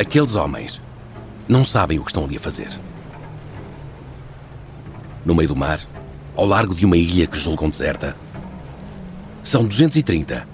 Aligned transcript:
Aqueles 0.00 0.34
homens 0.34 0.80
não 1.46 1.62
sabem 1.62 1.98
o 1.98 2.02
que 2.02 2.08
estão 2.08 2.24
ali 2.24 2.38
a 2.38 2.40
fazer. 2.40 2.70
No 5.26 5.34
meio 5.34 5.50
do 5.50 5.54
mar, 5.54 5.78
ao 6.34 6.46
largo 6.46 6.74
de 6.74 6.86
uma 6.86 6.96
ilha 6.96 7.26
que 7.26 7.38
julgam 7.38 7.68
deserta, 7.68 8.16
são 9.42 9.66
230. 9.66 10.48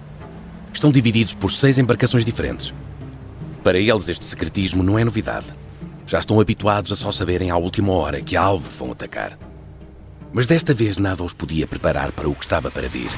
Estão 0.72 0.90
divididos 0.90 1.32
por 1.34 1.52
seis 1.52 1.78
embarcações 1.78 2.24
diferentes. 2.24 2.74
Para 3.62 3.78
eles, 3.78 4.08
este 4.08 4.24
secretismo 4.24 4.82
não 4.82 4.98
é 4.98 5.04
novidade. 5.04 5.46
Já 6.08 6.18
estão 6.18 6.40
habituados 6.40 6.90
a 6.90 6.96
só 6.96 7.12
saberem 7.12 7.48
à 7.48 7.56
última 7.56 7.92
hora 7.92 8.20
que 8.20 8.36
alvo 8.36 8.68
vão 8.68 8.90
atacar. 8.90 9.38
Mas 10.32 10.48
desta 10.48 10.74
vez 10.74 10.96
nada 10.96 11.22
os 11.22 11.32
podia 11.32 11.68
preparar 11.68 12.10
para 12.10 12.28
o 12.28 12.34
que 12.34 12.44
estava 12.44 12.68
para 12.68 12.88
vir. 12.88 13.10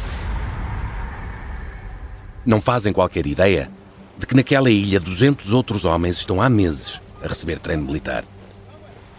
Não 2.44 2.60
fazem 2.60 2.92
qualquer 2.92 3.26
ideia 3.26 3.70
de 4.18 4.26
que 4.26 4.34
naquela 4.34 4.68
ilha 4.68 4.98
200 4.98 5.52
outros 5.52 5.84
homens 5.84 6.18
estão 6.18 6.42
há 6.42 6.48
meses 6.48 7.00
a 7.22 7.28
receber 7.28 7.60
treino 7.60 7.84
militar. 7.84 8.24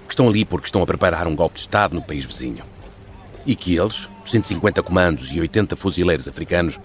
Que 0.05 0.13
estão 0.13 0.27
ali 0.27 0.43
porque 0.43 0.67
estão 0.67 0.83
a 0.83 0.85
preparar 0.85 1.25
um 1.27 1.35
golpe 1.35 1.55
de 1.55 1.61
Estado 1.61 1.95
no 1.95 2.01
país 2.01 2.25
vizinho. 2.25 2.63
E 3.45 3.55
que 3.55 3.77
eles, 3.77 4.09
150 4.25 4.83
comandos 4.83 5.31
e 5.31 5.39
80 5.39 5.75
fuzileiros 5.75 6.27
africanos, 6.27 6.79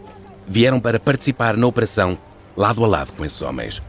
vieram 0.47 0.79
para 0.79 1.01
participar 1.01 1.57
na 1.57 1.67
operação 1.67 2.17
lado 2.57 2.85
a 2.85 2.87
lado 2.87 3.13
com 3.13 3.25
esses 3.25 3.43
homens. 3.43 3.83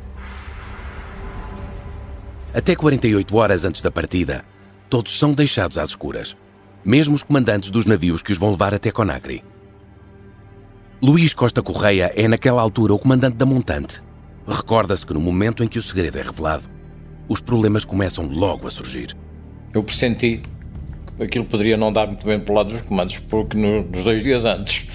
Até 2.53 2.75
48 2.75 3.35
horas 3.35 3.65
antes 3.65 3.81
da 3.81 3.91
partida, 3.91 4.43
todos 4.89 5.17
são 5.17 5.33
deixados 5.33 5.77
às 5.77 5.89
escuras, 5.89 6.35
mesmo 6.83 7.13
os 7.13 7.21
comandantes 7.21 7.69
dos 7.69 7.85
navios 7.85 8.21
que 8.21 8.31
os 8.31 8.37
vão 8.37 8.51
levar 8.51 8.73
até 8.73 8.91
Conakry. 8.91 9.43
Luís 11.01 11.33
Costa 11.33 11.61
Correia 11.61 12.11
é, 12.15 12.27
naquela 12.27 12.61
altura, 12.61 12.93
o 12.93 12.99
comandante 12.99 13.35
da 13.35 13.45
montante. 13.45 14.01
Recorda-se 14.47 15.05
que 15.05 15.13
no 15.13 15.19
momento 15.19 15.63
em 15.63 15.67
que 15.67 15.79
o 15.79 15.81
segredo 15.81 16.19
é 16.19 16.21
revelado, 16.21 16.69
os 17.27 17.39
problemas 17.39 17.83
começam 17.83 18.27
logo 18.27 18.67
a 18.67 18.71
surgir. 18.71 19.15
Eu 19.73 19.83
pressenti 19.83 20.41
que 21.17 21.23
aquilo 21.23 21.45
poderia 21.45 21.75
não 21.75 21.91
dar 21.91 22.07
muito 22.07 22.25
bem 22.25 22.39
para 22.39 22.51
o 22.51 22.55
lado 22.55 22.69
dos 22.69 22.81
comandos, 22.81 23.17
porque 23.19 23.57
nos 23.57 24.03
dois 24.03 24.23
dias 24.23 24.45
antes, 24.45 24.87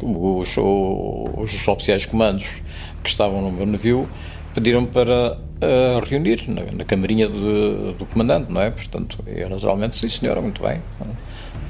os, 0.00 0.56
os 0.56 1.68
oficiais 1.68 2.06
comandos 2.06 2.62
que 3.02 3.10
estavam 3.10 3.42
no 3.42 3.52
meu 3.52 3.66
navio 3.66 4.08
pediram 4.54 4.86
para 4.86 5.36
uh, 5.36 6.08
reunir 6.08 6.48
na, 6.48 6.62
na 6.72 6.84
camarinha 6.84 7.28
de, 7.28 7.94
do 7.98 8.06
comandante, 8.06 8.50
não 8.50 8.62
é? 8.62 8.70
Portanto, 8.70 9.22
eu 9.26 9.50
naturalmente, 9.50 9.96
sim 9.96 10.08
senhora, 10.08 10.40
muito 10.40 10.62
bem. 10.62 10.80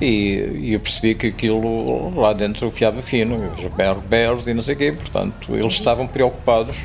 E, 0.00 0.72
eu 0.72 0.80
percebi 0.80 1.14
que 1.14 1.28
aquilo 1.28 2.18
lá 2.18 2.32
dentro 2.32 2.70
fiava 2.70 3.00
fino, 3.00 3.36
os 3.54 4.04
berros 4.04 4.46
e 4.46 4.52
não 4.52 4.62
sei 4.62 4.74
o 4.74 4.78
quê, 4.78 4.92
portanto, 4.92 5.54
eles 5.54 5.72
estavam 5.72 6.06
preocupados 6.06 6.84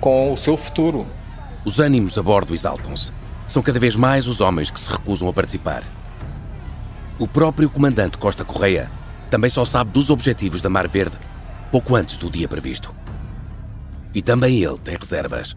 com 0.00 0.32
o 0.32 0.36
seu 0.36 0.56
futuro. 0.56 1.06
Os 1.64 1.78
ânimos 1.80 2.16
a 2.16 2.22
bordo 2.22 2.54
exaltam-se. 2.54 3.12
São 3.48 3.62
cada 3.62 3.78
vez 3.78 3.96
mais 3.96 4.26
os 4.26 4.40
homens 4.40 4.70
que 4.70 4.80
se 4.80 4.90
recusam 4.90 5.28
a 5.28 5.32
participar. 5.32 5.82
O 7.18 7.28
próprio 7.28 7.68
comandante 7.68 8.18
Costa 8.18 8.44
Correia 8.44 8.90
também 9.30 9.50
só 9.50 9.64
sabe 9.64 9.90
dos 9.90 10.10
objetivos 10.10 10.60
da 10.60 10.68
Mar 10.68 10.88
Verde 10.88 11.16
pouco 11.70 11.96
antes 11.96 12.18
do 12.18 12.30
dia 12.30 12.46
previsto. 12.46 12.94
E 14.14 14.20
também 14.20 14.62
ele 14.62 14.78
tem 14.78 14.96
reservas. 14.96 15.56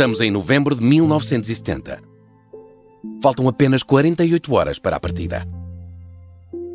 Estamos 0.00 0.22
em 0.22 0.30
novembro 0.30 0.74
de 0.74 0.82
1970. 0.82 2.00
Faltam 3.22 3.46
apenas 3.46 3.82
48 3.82 4.54
horas 4.54 4.78
para 4.78 4.96
a 4.96 5.00
partida. 5.00 5.46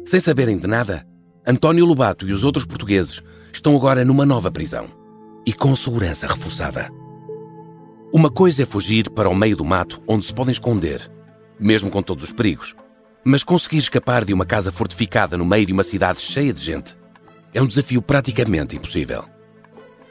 Sem 0.05 0.19
saberem 0.19 0.59
de 0.59 0.67
nada, 0.67 1.03
António 1.43 1.87
Lobato 1.87 2.29
e 2.29 2.31
os 2.31 2.43
outros 2.43 2.65
portugueses 2.65 3.23
estão 3.51 3.75
agora 3.75 4.05
numa 4.05 4.27
nova 4.27 4.51
prisão 4.51 4.85
e 5.43 5.51
com 5.51 5.75
segurança 5.75 6.27
reforçada. 6.27 6.91
Uma 8.13 8.29
coisa 8.29 8.61
é 8.61 8.65
fugir 8.67 9.09
para 9.09 9.27
o 9.27 9.33
meio 9.33 9.57
do 9.57 9.65
mato 9.65 10.03
onde 10.07 10.27
se 10.27 10.31
podem 10.31 10.51
esconder, 10.51 11.11
mesmo 11.59 11.89
com 11.89 12.03
todos 12.03 12.25
os 12.25 12.31
perigos. 12.31 12.75
Mas 13.25 13.43
conseguir 13.43 13.79
escapar 13.79 14.23
de 14.23 14.35
uma 14.35 14.45
casa 14.45 14.71
fortificada 14.71 15.35
no 15.35 15.47
meio 15.47 15.65
de 15.65 15.73
uma 15.73 15.83
cidade 15.83 16.19
cheia 16.21 16.53
de 16.53 16.61
gente 16.61 16.95
é 17.55 17.59
um 17.59 17.65
desafio 17.65 18.03
praticamente 18.03 18.75
impossível. 18.75 19.25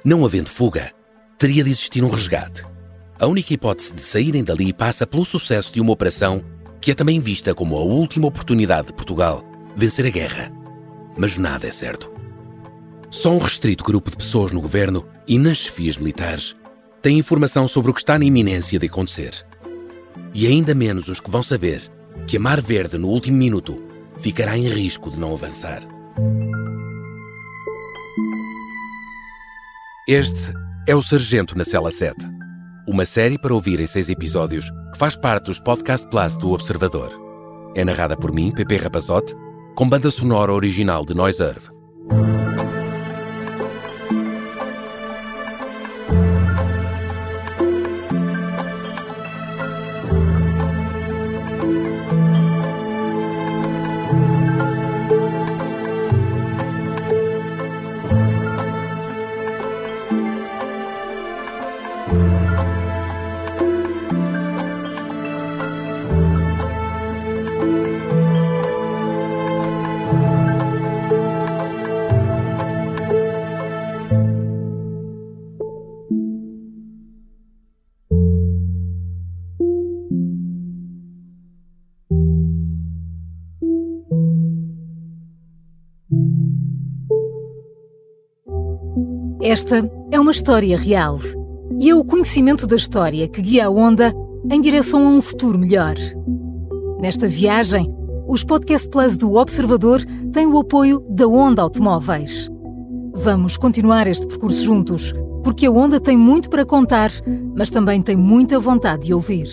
Não 0.04 0.24
havendo 0.24 0.50
fuga, 0.50 0.90
teria 1.38 1.62
de 1.62 1.70
existir 1.70 2.02
um 2.02 2.10
resgate. 2.10 2.73
A 3.18 3.26
única 3.26 3.54
hipótese 3.54 3.94
de 3.94 4.02
saírem 4.02 4.42
dali 4.42 4.72
passa 4.72 5.06
pelo 5.06 5.24
sucesso 5.24 5.72
de 5.72 5.80
uma 5.80 5.92
operação 5.92 6.42
que 6.80 6.90
é 6.90 6.94
também 6.94 7.20
vista 7.20 7.54
como 7.54 7.76
a 7.76 7.80
última 7.80 8.26
oportunidade 8.26 8.88
de 8.88 8.92
Portugal 8.92 9.44
vencer 9.76 10.04
a 10.04 10.10
guerra. 10.10 10.52
Mas 11.16 11.38
nada 11.38 11.66
é 11.66 11.70
certo. 11.70 12.12
Só 13.10 13.30
um 13.32 13.38
restrito 13.38 13.84
grupo 13.84 14.10
de 14.10 14.16
pessoas 14.16 14.50
no 14.50 14.60
governo 14.60 15.06
e 15.28 15.38
nas 15.38 15.58
chefias 15.58 15.96
militares 15.96 16.56
tem 17.00 17.16
informação 17.16 17.68
sobre 17.68 17.92
o 17.92 17.94
que 17.94 18.00
está 18.00 18.18
na 18.18 18.24
iminência 18.24 18.78
de 18.80 18.86
acontecer. 18.86 19.46
E 20.34 20.48
ainda 20.48 20.74
menos 20.74 21.08
os 21.08 21.20
que 21.20 21.30
vão 21.30 21.42
saber 21.42 21.88
que 22.26 22.36
a 22.36 22.40
Mar 22.40 22.60
Verde, 22.60 22.98
no 22.98 23.08
último 23.08 23.36
minuto, 23.36 23.80
ficará 24.18 24.58
em 24.58 24.68
risco 24.68 25.10
de 25.10 25.20
não 25.20 25.32
avançar. 25.32 25.86
Este 30.08 30.52
é 30.88 30.96
o 30.96 31.02
Sargento 31.02 31.56
na 31.56 31.64
Cela 31.64 31.92
7 31.92 32.33
uma 32.86 33.06
série 33.06 33.38
para 33.38 33.54
ouvir 33.54 33.80
em 33.80 33.86
seis 33.86 34.08
episódios 34.08 34.70
que 34.92 34.98
faz 34.98 35.16
parte 35.16 35.46
dos 35.46 35.58
Podcast 35.58 36.06
Plus 36.06 36.36
do 36.36 36.52
Observador. 36.52 37.10
É 37.74 37.84
narrada 37.84 38.16
por 38.16 38.32
mim, 38.32 38.50
Pepe 38.50 38.76
Rapazote, 38.76 39.34
com 39.74 39.88
banda 39.88 40.10
sonora 40.10 40.52
original 40.52 41.04
de 41.04 41.14
Noise 41.14 41.42
Earth. 41.42 42.43
Esta 89.44 89.86
é 90.10 90.18
uma 90.18 90.32
história 90.32 90.74
real 90.74 91.18
e 91.78 91.90
é 91.90 91.94
o 91.94 92.02
conhecimento 92.02 92.66
da 92.66 92.76
história 92.76 93.28
que 93.28 93.42
guia 93.42 93.66
a 93.66 93.70
Onda 93.70 94.10
em 94.50 94.58
direção 94.58 95.06
a 95.06 95.10
um 95.10 95.20
futuro 95.20 95.58
melhor. 95.58 95.94
Nesta 96.98 97.28
viagem, 97.28 97.94
os 98.26 98.42
Podcast 98.42 98.88
Plus 98.88 99.18
do 99.18 99.34
Observador 99.34 100.00
têm 100.32 100.46
o 100.46 100.58
apoio 100.58 101.04
da 101.10 101.28
Onda 101.28 101.60
Automóveis. 101.60 102.48
Vamos 103.12 103.58
continuar 103.58 104.06
este 104.06 104.26
percurso 104.26 104.64
juntos, 104.64 105.12
porque 105.42 105.66
a 105.66 105.70
Onda 105.70 106.00
tem 106.00 106.16
muito 106.16 106.48
para 106.48 106.64
contar, 106.64 107.10
mas 107.54 107.68
também 107.68 108.00
tem 108.00 108.16
muita 108.16 108.58
vontade 108.58 109.08
de 109.08 109.12
ouvir. 109.12 109.46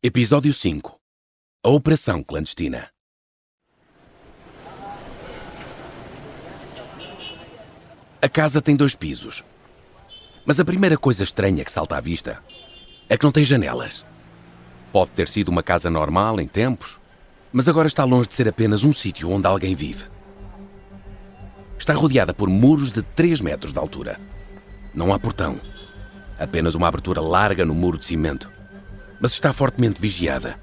Episódio 0.00 0.52
5 0.52 0.96
A 1.64 1.70
Operação 1.70 2.22
Clandestina 2.22 2.88
A 8.20 8.28
casa 8.28 8.60
tem 8.60 8.74
dois 8.74 8.96
pisos. 8.96 9.44
Mas 10.44 10.58
a 10.58 10.64
primeira 10.64 10.98
coisa 10.98 11.22
estranha 11.22 11.64
que 11.64 11.70
salta 11.70 11.96
à 11.96 12.00
vista 12.00 12.42
é 13.08 13.16
que 13.16 13.24
não 13.24 13.30
tem 13.30 13.44
janelas. 13.44 14.04
Pode 14.92 15.12
ter 15.12 15.28
sido 15.28 15.50
uma 15.50 15.62
casa 15.62 15.88
normal 15.88 16.40
em 16.40 16.48
tempos, 16.48 16.98
mas 17.52 17.68
agora 17.68 17.86
está 17.86 18.02
longe 18.02 18.28
de 18.28 18.34
ser 18.34 18.48
apenas 18.48 18.82
um 18.82 18.92
sítio 18.92 19.30
onde 19.30 19.46
alguém 19.46 19.76
vive. 19.76 20.06
Está 21.78 21.94
rodeada 21.94 22.34
por 22.34 22.48
muros 22.48 22.90
de 22.90 23.02
3 23.02 23.40
metros 23.40 23.72
de 23.72 23.78
altura. 23.78 24.18
Não 24.92 25.14
há 25.14 25.18
portão. 25.18 25.60
apenas 26.40 26.74
uma 26.74 26.88
abertura 26.88 27.20
larga 27.20 27.64
no 27.64 27.74
muro 27.74 27.98
de 27.98 28.06
cimento. 28.06 28.50
Mas 29.20 29.32
está 29.32 29.52
fortemente 29.52 30.00
vigiada. 30.00 30.58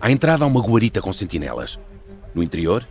À 0.00 0.10
entrada 0.10 0.44
há 0.44 0.46
uma 0.46 0.60
guarita 0.60 1.02
com 1.02 1.12
sentinelas. 1.12 1.78
No 2.34 2.42
interior, 2.42 2.88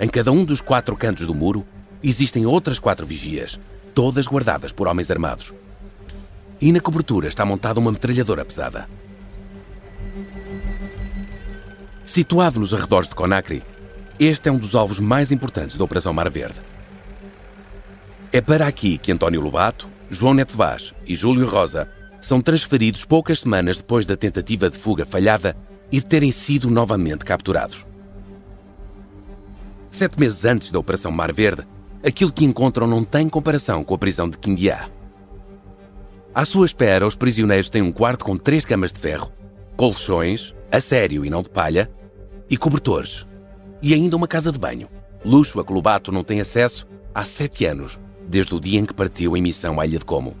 em 0.00 0.08
cada 0.08 0.32
um 0.32 0.42
dos 0.42 0.62
quatro 0.62 0.96
cantos 0.96 1.26
do 1.26 1.34
muro, 1.34 1.66
existem 2.02 2.46
outras 2.46 2.78
quatro 2.78 3.06
vigias, 3.06 3.58
todas 3.94 4.26
guardadas 4.26 4.72
por 4.72 4.88
homens 4.88 5.10
armados. 5.10 5.52
E 6.60 6.72
na 6.72 6.80
cobertura 6.80 7.28
está 7.28 7.44
montada 7.44 7.80
uma 7.80 7.92
metralhadora 7.92 8.44
pesada. 8.44 8.88
Situado 12.04 12.58
nos 12.58 12.74
arredores 12.74 13.08
de 13.08 13.14
Conakry, 13.14 13.62
este 14.18 14.48
é 14.48 14.52
um 14.52 14.58
dos 14.58 14.74
alvos 14.74 14.98
mais 14.98 15.32
importantes 15.32 15.76
da 15.76 15.84
Operação 15.84 16.12
Mar 16.12 16.28
Verde. 16.30 16.60
É 18.32 18.40
para 18.40 18.66
aqui 18.66 18.98
que 18.98 19.12
António 19.12 19.40
Lobato, 19.40 19.88
João 20.10 20.34
Neto 20.34 20.56
Vaz 20.56 20.92
e 21.06 21.14
Júlio 21.14 21.46
Rosa 21.46 21.88
são 22.20 22.40
transferidos 22.40 23.04
poucas 23.04 23.40
semanas 23.40 23.78
depois 23.78 24.06
da 24.06 24.16
tentativa 24.16 24.70
de 24.70 24.78
fuga 24.78 25.04
falhada 25.04 25.56
e 25.90 25.96
de 25.96 26.06
terem 26.06 26.30
sido 26.30 26.70
novamente 26.70 27.24
capturados. 27.24 27.86
Sete 29.90 30.18
meses 30.18 30.44
antes 30.44 30.70
da 30.70 30.78
Operação 30.78 31.12
Mar 31.12 31.32
Verde, 31.32 31.66
aquilo 32.04 32.32
que 32.32 32.44
encontram 32.44 32.86
não 32.86 33.04
tem 33.04 33.28
comparação 33.28 33.84
com 33.84 33.94
a 33.94 33.98
prisão 33.98 34.28
de 34.28 34.38
Quindiá. 34.38 34.88
À 36.34 36.44
sua 36.44 36.66
espera, 36.66 37.06
os 37.06 37.14
prisioneiros 37.14 37.68
têm 37.68 37.82
um 37.82 37.92
quarto 37.92 38.24
com 38.24 38.36
três 38.36 38.64
camas 38.64 38.92
de 38.92 38.98
ferro, 38.98 39.30
colchões, 39.76 40.54
a 40.70 40.80
sério 40.80 41.24
e 41.24 41.30
não 41.30 41.42
de 41.42 41.50
palha, 41.50 41.90
e 42.48 42.56
cobertores, 42.56 43.26
e 43.82 43.92
ainda 43.92 44.16
uma 44.16 44.28
casa 44.28 44.50
de 44.50 44.58
banho, 44.58 44.88
luxo 45.24 45.60
a 45.60 45.64
que 45.64 45.72
Lobato 45.72 46.10
não 46.10 46.22
tem 46.22 46.40
acesso 46.40 46.86
há 47.14 47.24
sete 47.24 47.66
anos, 47.66 48.00
desde 48.26 48.54
o 48.54 48.60
dia 48.60 48.80
em 48.80 48.84
que 48.84 48.94
partiu 48.94 49.36
em 49.36 49.42
missão 49.42 49.78
à 49.80 49.86
Ilha 49.86 49.98
de 49.98 50.04
Como. 50.04 50.34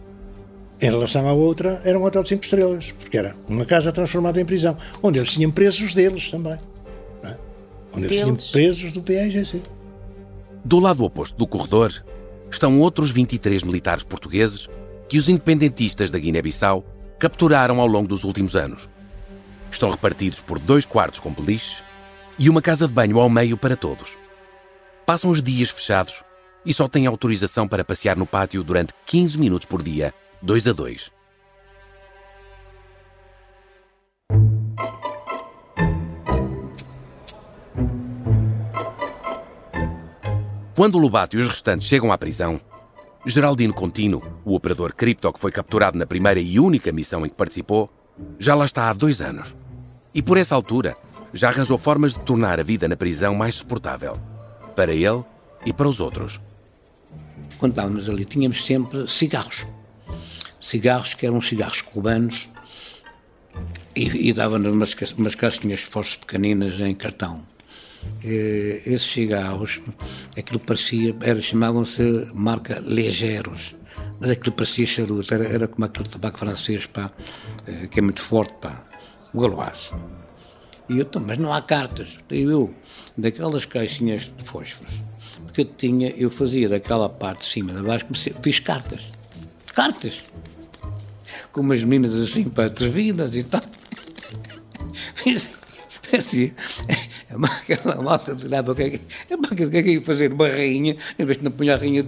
Em 0.80 0.90
relação 0.90 1.28
à 1.28 1.32
outra, 1.32 1.80
era 1.84 1.98
um 1.98 2.04
hotel 2.04 2.22
de 2.22 2.30
cinco 2.30 2.42
estrelas, 2.42 2.92
porque 2.92 3.16
era 3.16 3.36
uma 3.48 3.64
casa 3.64 3.92
transformada 3.92 4.40
em 4.40 4.44
prisão, 4.44 4.76
onde 5.02 5.18
eles 5.18 5.30
tinham 5.30 5.50
presos 5.50 5.94
deles 5.94 6.30
também. 6.30 6.58
É? 7.22 7.36
Onde 7.94 8.06
eles 8.06 8.20
tinham 8.20 8.36
presos 8.50 8.90
do 8.92 9.00
PAGC. 9.00 9.62
Do 10.64 10.78
lado 10.78 11.02
oposto 11.02 11.36
do 11.36 11.46
corredor 11.46 11.92
estão 12.50 12.78
outros 12.78 13.10
23 13.10 13.64
militares 13.64 14.04
portugueses 14.04 14.68
que 15.08 15.18
os 15.18 15.28
independentistas 15.28 16.10
da 16.10 16.18
Guiné-Bissau 16.18 16.84
capturaram 17.18 17.80
ao 17.80 17.86
longo 17.86 18.06
dos 18.06 18.22
últimos 18.22 18.54
anos. 18.54 18.88
Estão 19.70 19.90
repartidos 19.90 20.40
por 20.40 20.60
dois 20.60 20.86
quartos 20.86 21.18
com 21.18 21.32
beliche 21.32 21.82
e 22.38 22.48
uma 22.48 22.62
casa 22.62 22.86
de 22.86 22.92
banho 22.92 23.18
ao 23.18 23.28
meio 23.28 23.56
para 23.56 23.76
todos. 23.76 24.16
Passam 25.04 25.30
os 25.30 25.42
dias 25.42 25.68
fechados 25.68 26.22
e 26.64 26.72
só 26.72 26.86
têm 26.86 27.06
autorização 27.06 27.66
para 27.66 27.84
passear 27.84 28.16
no 28.16 28.26
pátio 28.26 28.62
durante 28.62 28.94
15 29.06 29.38
minutos 29.38 29.66
por 29.66 29.82
dia, 29.82 30.14
dois 30.40 30.66
a 30.68 30.72
dois. 30.72 31.10
Quando 40.74 40.96
Lobato 40.96 41.36
e 41.36 41.38
os 41.38 41.48
restantes 41.48 41.86
chegam 41.86 42.10
à 42.10 42.16
prisão, 42.16 42.58
Geraldino 43.26 43.74
Contino, 43.74 44.22
o 44.42 44.54
operador 44.54 44.94
cripto 44.94 45.30
que 45.30 45.38
foi 45.38 45.52
capturado 45.52 45.98
na 45.98 46.06
primeira 46.06 46.40
e 46.40 46.58
única 46.58 46.90
missão 46.90 47.26
em 47.26 47.28
que 47.28 47.34
participou, 47.34 47.90
já 48.38 48.54
lá 48.54 48.64
está 48.64 48.88
há 48.88 48.92
dois 48.94 49.20
anos. 49.20 49.54
E 50.14 50.22
por 50.22 50.38
essa 50.38 50.54
altura, 50.54 50.96
já 51.34 51.50
arranjou 51.50 51.76
formas 51.76 52.14
de 52.14 52.20
tornar 52.20 52.58
a 52.58 52.62
vida 52.62 52.88
na 52.88 52.96
prisão 52.96 53.34
mais 53.34 53.56
suportável. 53.56 54.16
Para 54.74 54.94
ele 54.94 55.22
e 55.66 55.74
para 55.74 55.86
os 55.86 56.00
outros. 56.00 56.40
Quando 57.58 57.72
estávamos 57.72 58.08
ali, 58.08 58.24
tínhamos 58.24 58.64
sempre 58.64 59.06
cigarros. 59.06 59.66
Cigarros 60.58 61.12
que 61.12 61.26
eram 61.26 61.42
cigarros 61.42 61.82
cubanos 61.82 62.48
e, 63.94 64.30
e 64.30 64.32
davam-nos 64.32 64.72
umas, 64.72 65.12
umas 65.18 65.34
caixinhas 65.34 65.80
fortes 65.80 66.16
pequeninas 66.16 66.80
em 66.80 66.94
cartão. 66.94 67.42
E, 68.24 68.82
esses 68.86 69.10
cigarros, 69.10 69.80
aquilo 70.36 70.60
parecia, 70.60 71.14
chamavam-se 71.40 72.28
marca 72.34 72.80
Legeiros, 72.80 73.74
mas 74.20 74.30
aquilo 74.30 74.52
parecia 74.52 74.86
charuto, 74.86 75.34
era, 75.34 75.44
era 75.44 75.68
como 75.68 75.84
aquele 75.84 76.08
tabaco 76.08 76.38
francês, 76.38 76.86
pá, 76.86 77.10
eh, 77.66 77.88
que 77.88 77.98
é 77.98 78.02
muito 78.02 78.20
forte, 78.20 78.54
pá, 78.60 78.84
o 79.34 79.40
galoás. 79.40 79.92
E 80.88 80.98
eu, 80.98 81.08
mas 81.26 81.38
não 81.38 81.52
há 81.52 81.62
cartas. 81.62 82.18
Eu, 82.30 82.74
daquelas 83.16 83.64
caixinhas 83.64 84.30
de 84.36 84.44
fósforos, 84.44 84.92
porque 85.44 85.62
eu 85.62 85.64
tinha, 85.64 86.10
eu 86.10 86.30
fazia 86.30 86.68
daquela 86.68 87.08
parte 87.08 87.40
de 87.40 87.46
cima, 87.46 87.72
de 87.72 87.82
baixo, 87.82 88.06
fiz 88.42 88.60
cartas. 88.60 89.10
Cartas! 89.74 90.22
Com 91.50 91.60
umas 91.60 91.82
meninas 91.82 92.14
assim 92.14 92.44
para 92.44 92.66
atrevidas 92.66 93.34
e 93.34 93.42
tal. 93.42 93.62
Fiz, 95.14 95.48
assim, 96.16 96.52
aquela 97.62 98.02
malta 98.02 98.34
olhava 98.34 98.74
que 98.74 99.00
é 99.30 99.34
o 99.34 99.38
que 99.70 99.76
é 99.76 99.82
que 99.82 99.92
ia 99.92 100.02
fazer? 100.02 100.32
Uma 100.32 100.48
rainha, 100.48 100.96
em 101.18 101.24
vez 101.24 101.38
de 101.38 101.44
não 101.44 101.50
punha 101.50 101.74
a 101.74 101.76
rainha, 101.76 102.04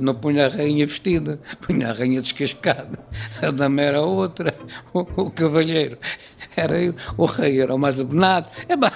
não 0.00 0.14
punha 0.14 0.46
a 0.46 0.48
rainha 0.48 0.86
vestida, 0.86 1.40
punha 1.60 1.90
a 1.90 1.92
rainha 1.92 2.20
descascada. 2.20 2.98
A 3.40 3.50
dama 3.50 3.82
era 3.82 4.02
outra, 4.02 4.54
o, 4.92 5.00
o 5.00 5.30
cavalheiro 5.30 5.98
era 6.56 6.80
eu, 6.80 6.94
o 7.16 7.24
rei 7.24 7.60
era 7.60 7.74
o 7.74 7.78
mais 7.78 7.98
abonado. 8.00 8.48
É 8.68 8.74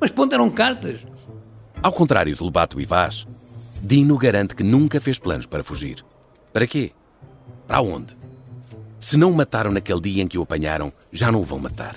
Mas 0.00 0.10
ponto 0.10 0.34
eram 0.34 0.50
cartas. 0.50 1.06
Ao 1.82 1.92
contrário 1.92 2.34
de 2.34 2.42
Lobato 2.42 2.80
e 2.80 2.84
Vaz, 2.84 3.26
Dino 3.82 4.18
garante 4.18 4.54
que 4.54 4.62
nunca 4.62 5.00
fez 5.00 5.18
planos 5.18 5.46
para 5.46 5.62
fugir. 5.62 6.04
Para 6.52 6.66
quê? 6.66 6.92
Para 7.66 7.80
onde? 7.80 8.16
Se 8.98 9.16
não 9.16 9.30
o 9.30 9.34
mataram 9.34 9.70
naquele 9.70 10.00
dia 10.00 10.22
em 10.22 10.26
que 10.26 10.38
o 10.38 10.42
apanharam, 10.42 10.92
já 11.12 11.30
não 11.30 11.40
o 11.40 11.44
vão 11.44 11.58
matar. 11.58 11.94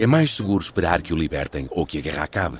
É 0.00 0.06
mais 0.06 0.34
seguro 0.34 0.62
esperar 0.62 1.02
que 1.02 1.12
o 1.12 1.16
libertem 1.16 1.68
ou 1.70 1.84
que 1.84 1.98
a 1.98 2.00
guerra 2.00 2.24
acabe. 2.24 2.58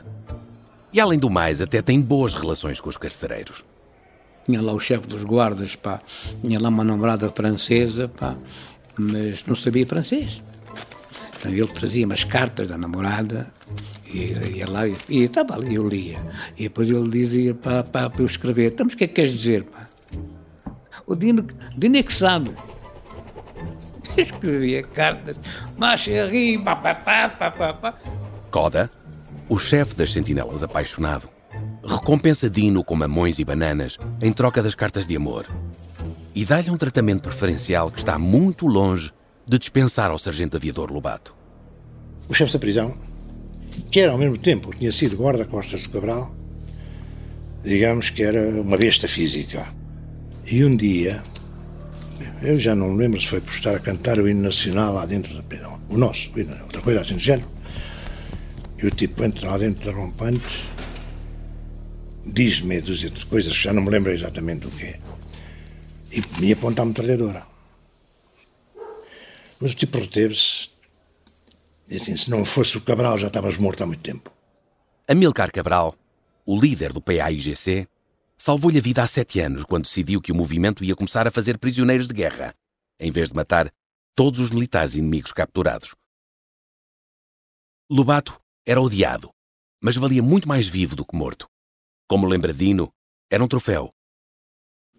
E 0.93 1.01
além 1.01 1.19
do 1.19 1.31
mais, 1.31 1.61
até 1.61 1.81
tem 1.81 2.01
boas 2.01 2.35
relações 2.35 2.81
com 2.81 2.89
os 2.89 2.97
carcereiros. 2.97 3.65
Tinha 4.45 4.61
lá 4.61 4.73
o 4.73 4.81
chefe 4.81 5.07
dos 5.07 5.25
guardas, 5.25 5.77
pá. 5.77 6.01
Tinha 6.43 6.61
lá 6.61 6.69
uma 6.69 6.85
namorada 6.85 7.31
francesa, 7.31 8.09
pá 8.09 8.37
mas 9.01 9.45
não 9.47 9.57
sabia 9.57 9.87
francês. 9.87 10.43
Então 11.39 11.51
ele 11.51 11.67
trazia 11.69 12.05
umas 12.05 12.25
cartas 12.25 12.69
da 12.69 12.77
namorada 12.77 13.51
e 14.07 14.35
ia 14.59 14.69
lá 14.69 14.87
e, 14.87 14.97
estava 15.09 15.55
ali, 15.55 15.77
eu 15.77 15.89
lia. 15.89 16.19
E 16.57 16.65
depois 16.65 16.91
ele 16.91 17.09
dizia 17.09 17.55
para, 17.55 17.83
para, 17.83 18.11
para 18.11 18.23
eu 18.23 18.26
escrever: 18.26 18.73
Então, 18.73 18.85
mas 18.85 18.95
o 18.95 18.99
que 18.99 19.05
é 19.05 19.09
que 19.09 19.14
queres 19.14 19.33
dizer? 19.33 19.64
Pá? 19.64 19.88
O 21.07 21.17
Dino, 21.17 21.47
Dino 21.76 21.97
é 21.97 22.03
que 22.03 22.12
sabe. 22.12 22.50
escrevia 24.21 24.83
cartas, 24.83 25.37
mas 25.76 26.07
pá, 26.64 26.76
pá, 26.76 26.95
pá, 26.95 27.29
pá, 27.29 27.50
pá, 27.50 27.73
pá. 27.75 27.95
Coda, 28.50 28.90
o 29.49 29.59
chefe 29.59 29.95
das 29.95 30.12
sentinelas 30.12 30.62
apaixonado, 30.62 31.29
recompensa 31.85 32.49
Dino 32.49 32.85
com 32.85 32.95
mamões 32.95 33.38
e 33.38 33.45
bananas 33.45 33.99
em 34.21 34.33
troca 34.33 34.62
das 34.62 34.75
cartas 34.75 35.07
de 35.07 35.17
amor 35.17 35.47
e 36.35 36.45
dá-lhe 36.45 36.71
um 36.71 36.76
tratamento 36.76 37.23
preferencial 37.23 37.90
que 37.90 37.99
está 37.99 38.19
muito 38.19 38.67
longe 38.67 39.12
de 39.47 39.59
dispensar 39.59 40.11
ao 40.11 40.19
sargento 40.19 40.57
aviador 40.57 40.93
Lobato. 40.93 41.35
O 42.29 42.35
chefe 42.35 42.52
da 42.52 42.59
prisão, 42.59 42.97
que 43.90 44.00
era 44.00 44.12
ao 44.12 44.19
mesmo 44.19 44.38
tempo, 44.38 44.73
tinha 44.75 44.93
sido 44.93 45.17
guarda-costas 45.17 45.83
do 45.83 45.90
Cabral, 45.90 46.35
digamos 47.64 48.11
que 48.11 48.23
era 48.23 48.49
uma 48.49 48.76
besta 48.76 49.09
física. 49.09 49.67
E 50.47 50.64
um 50.64 50.76
dia, 50.76 51.23
eu 52.42 52.59
já 52.59 52.75
não 52.75 52.94
lembro 52.94 53.20
se 53.20 53.26
foi 53.26 53.40
por 53.40 53.52
estar 53.52 53.75
a 53.75 53.78
cantar 53.78 54.18
o 54.18 54.28
hino 54.28 54.42
nacional 54.42 54.94
lá 54.94 55.06
dentro 55.06 55.35
da 55.35 55.42
prisão, 55.42 55.80
o 55.88 55.97
nosso, 55.97 56.30
outra 56.62 56.82
coisa 56.82 57.00
assim 57.00 57.14
do 57.14 57.20
género, 57.20 57.49
e 58.82 58.87
o 58.87 58.90
tipo 58.90 59.23
entra 59.25 59.50
lá 59.50 59.59
dentro 59.59 59.85
da 59.85 59.97
rompante, 59.97 60.68
diz-me 62.25 62.80
dúzia 62.80 63.11
de 63.11 63.25
coisas 63.26 63.54
já 63.54 63.73
não 63.73 63.82
me 63.82 63.90
lembro 63.90 64.12
exatamente 64.12 64.66
o 64.66 64.70
que 64.70 64.85
é 64.85 65.00
e 66.12 66.23
me 66.40 66.52
aponta 66.52 66.82
a 66.82 66.85
metralhadora. 66.85 67.47
Mas 69.61 69.73
o 69.73 69.76
tipo 69.76 69.99
reteve-se. 69.99 70.70
E 71.88 71.97
assim, 71.97 72.16
se 72.16 72.30
não 72.30 72.44
fosse 72.44 72.76
o 72.78 72.80
Cabral, 72.80 73.18
já 73.18 73.28
estavas 73.28 73.56
morto 73.56 73.82
há 73.82 73.87
muito 73.87 74.02
tempo. 74.02 74.30
Amilcar 75.09 75.52
Cabral, 75.52 75.94
o 76.47 76.59
líder 76.59 76.92
do 76.92 77.00
PAIGC, 77.00 77.87
salvou-lhe 78.40 78.78
a 78.78 78.82
vida 78.82 79.02
há 79.02 79.06
sete 79.06 79.40
anos 79.40 79.64
quando 79.64 79.85
decidiu 79.85 80.20
que 80.20 80.32
o 80.32 80.35
movimento 80.35 80.82
ia 80.82 80.97
começar 80.97 81.26
a 81.26 81.30
fazer 81.30 81.59
prisioneiros 81.59 82.09
de 82.09 82.14
guerra, 82.14 82.54
em 82.99 83.11
vez 83.11 83.28
de 83.28 83.37
matar 83.37 83.70
todos 84.14 84.40
os 84.40 84.50
militares 84.50 84.94
inimigos 84.94 85.32
capturados. 85.32 85.94
Lobato 87.90 88.40
era 88.66 88.80
odiado, 88.80 89.30
mas 89.82 89.97
valia 89.97 90.23
muito 90.23 90.49
mais 90.49 90.66
vivo 90.66 90.97
do 90.97 91.04
que 91.04 91.16
morto. 91.16 91.47
Como 92.09 92.26
lembra 92.26 92.52
Dino, 92.52 92.90
era 93.30 93.42
um 93.42 93.49
troféu 93.49 93.92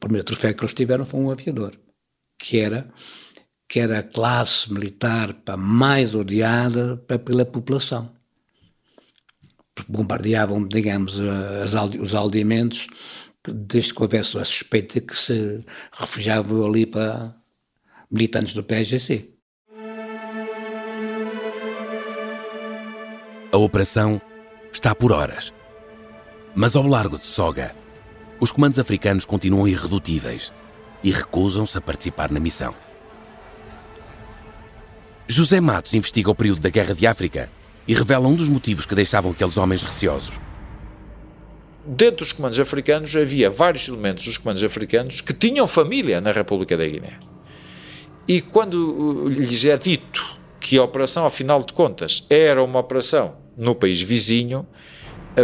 primeiro 0.02 0.26
troféu 0.26 0.54
que 0.54 0.64
eles 0.64 0.74
tiveram 0.74 1.06
foi 1.06 1.20
um 1.20 1.32
aviador, 1.32 1.72
que 2.38 2.60
era, 2.60 2.92
que 3.70 3.80
era 3.80 4.00
a 4.00 4.04
classe 4.04 4.74
militar 4.74 5.34
mais 5.58 6.16
odiada 6.16 6.98
pela 6.98 7.46
população. 7.46 8.12
Bombardeavam, 9.88 10.68
digamos, 10.68 11.20
as, 11.20 11.74
os 11.96 12.14
aldeamentos 12.14 12.88
desde 13.50 13.94
que 13.94 14.02
houvesse 14.02 14.38
a 14.38 14.46
suspeita 14.46 15.00
que 15.00 15.16
se 15.16 15.64
refugiavam 15.92 16.66
ali 16.66 16.86
para 16.86 17.36
militantes 18.10 18.54
do 18.54 18.64
PSGC. 18.64 19.30
A 23.52 23.58
operação 23.58 24.22
está 24.72 24.94
por 24.96 25.12
horas. 25.12 25.54
Mas 26.54 26.76
ao 26.76 26.86
largo 26.86 27.18
de 27.18 27.28
Soga, 27.28 27.76
os 28.40 28.52
comandos 28.52 28.80
africanos 28.80 29.26
continuam 29.26 29.68
irredutíveis 29.68 30.54
e 31.04 31.12
recusam-se 31.12 31.78
a 31.78 31.82
participar 31.82 32.32
na 32.32 32.40
missão. 32.40 32.74
José 35.28 35.62
Matos 35.62 35.94
investiga 35.94 36.30
o 36.30 36.36
período 36.36 36.62
da 36.62 36.70
Guerra 36.70 36.94
de 36.94 37.08
África 37.08 37.50
e 37.88 37.94
revela 37.94 38.28
um 38.28 38.36
dos 38.36 38.50
motivos 38.50 38.86
que 38.86 38.96
deixavam 38.96 39.32
aqueles 39.32 39.58
homens 39.58 39.82
receosos. 39.82 40.40
Dentro 41.86 42.18
dos 42.18 42.32
comandos 42.32 42.60
africanos 42.60 43.16
havia 43.16 43.50
vários 43.50 43.88
elementos 43.88 44.26
dos 44.26 44.38
comandos 44.38 44.64
africanos 44.64 45.20
que 45.20 45.34
tinham 45.34 45.68
família 45.68 46.22
na 46.22 46.32
República 46.32 46.78
da 46.78 46.88
Guiné. 46.88 47.18
E 48.28 48.40
quando 48.40 49.28
lhes 49.28 49.66
é 49.66 49.76
dito 49.76 50.38
que 50.60 50.78
a 50.78 50.84
operação, 50.84 51.26
afinal 51.26 51.64
de 51.64 51.74
contas, 51.74 52.26
era 52.30 52.64
uma 52.64 52.80
operação 52.80 53.36
no 53.58 53.74
país 53.74 54.00
vizinho, 54.02 54.66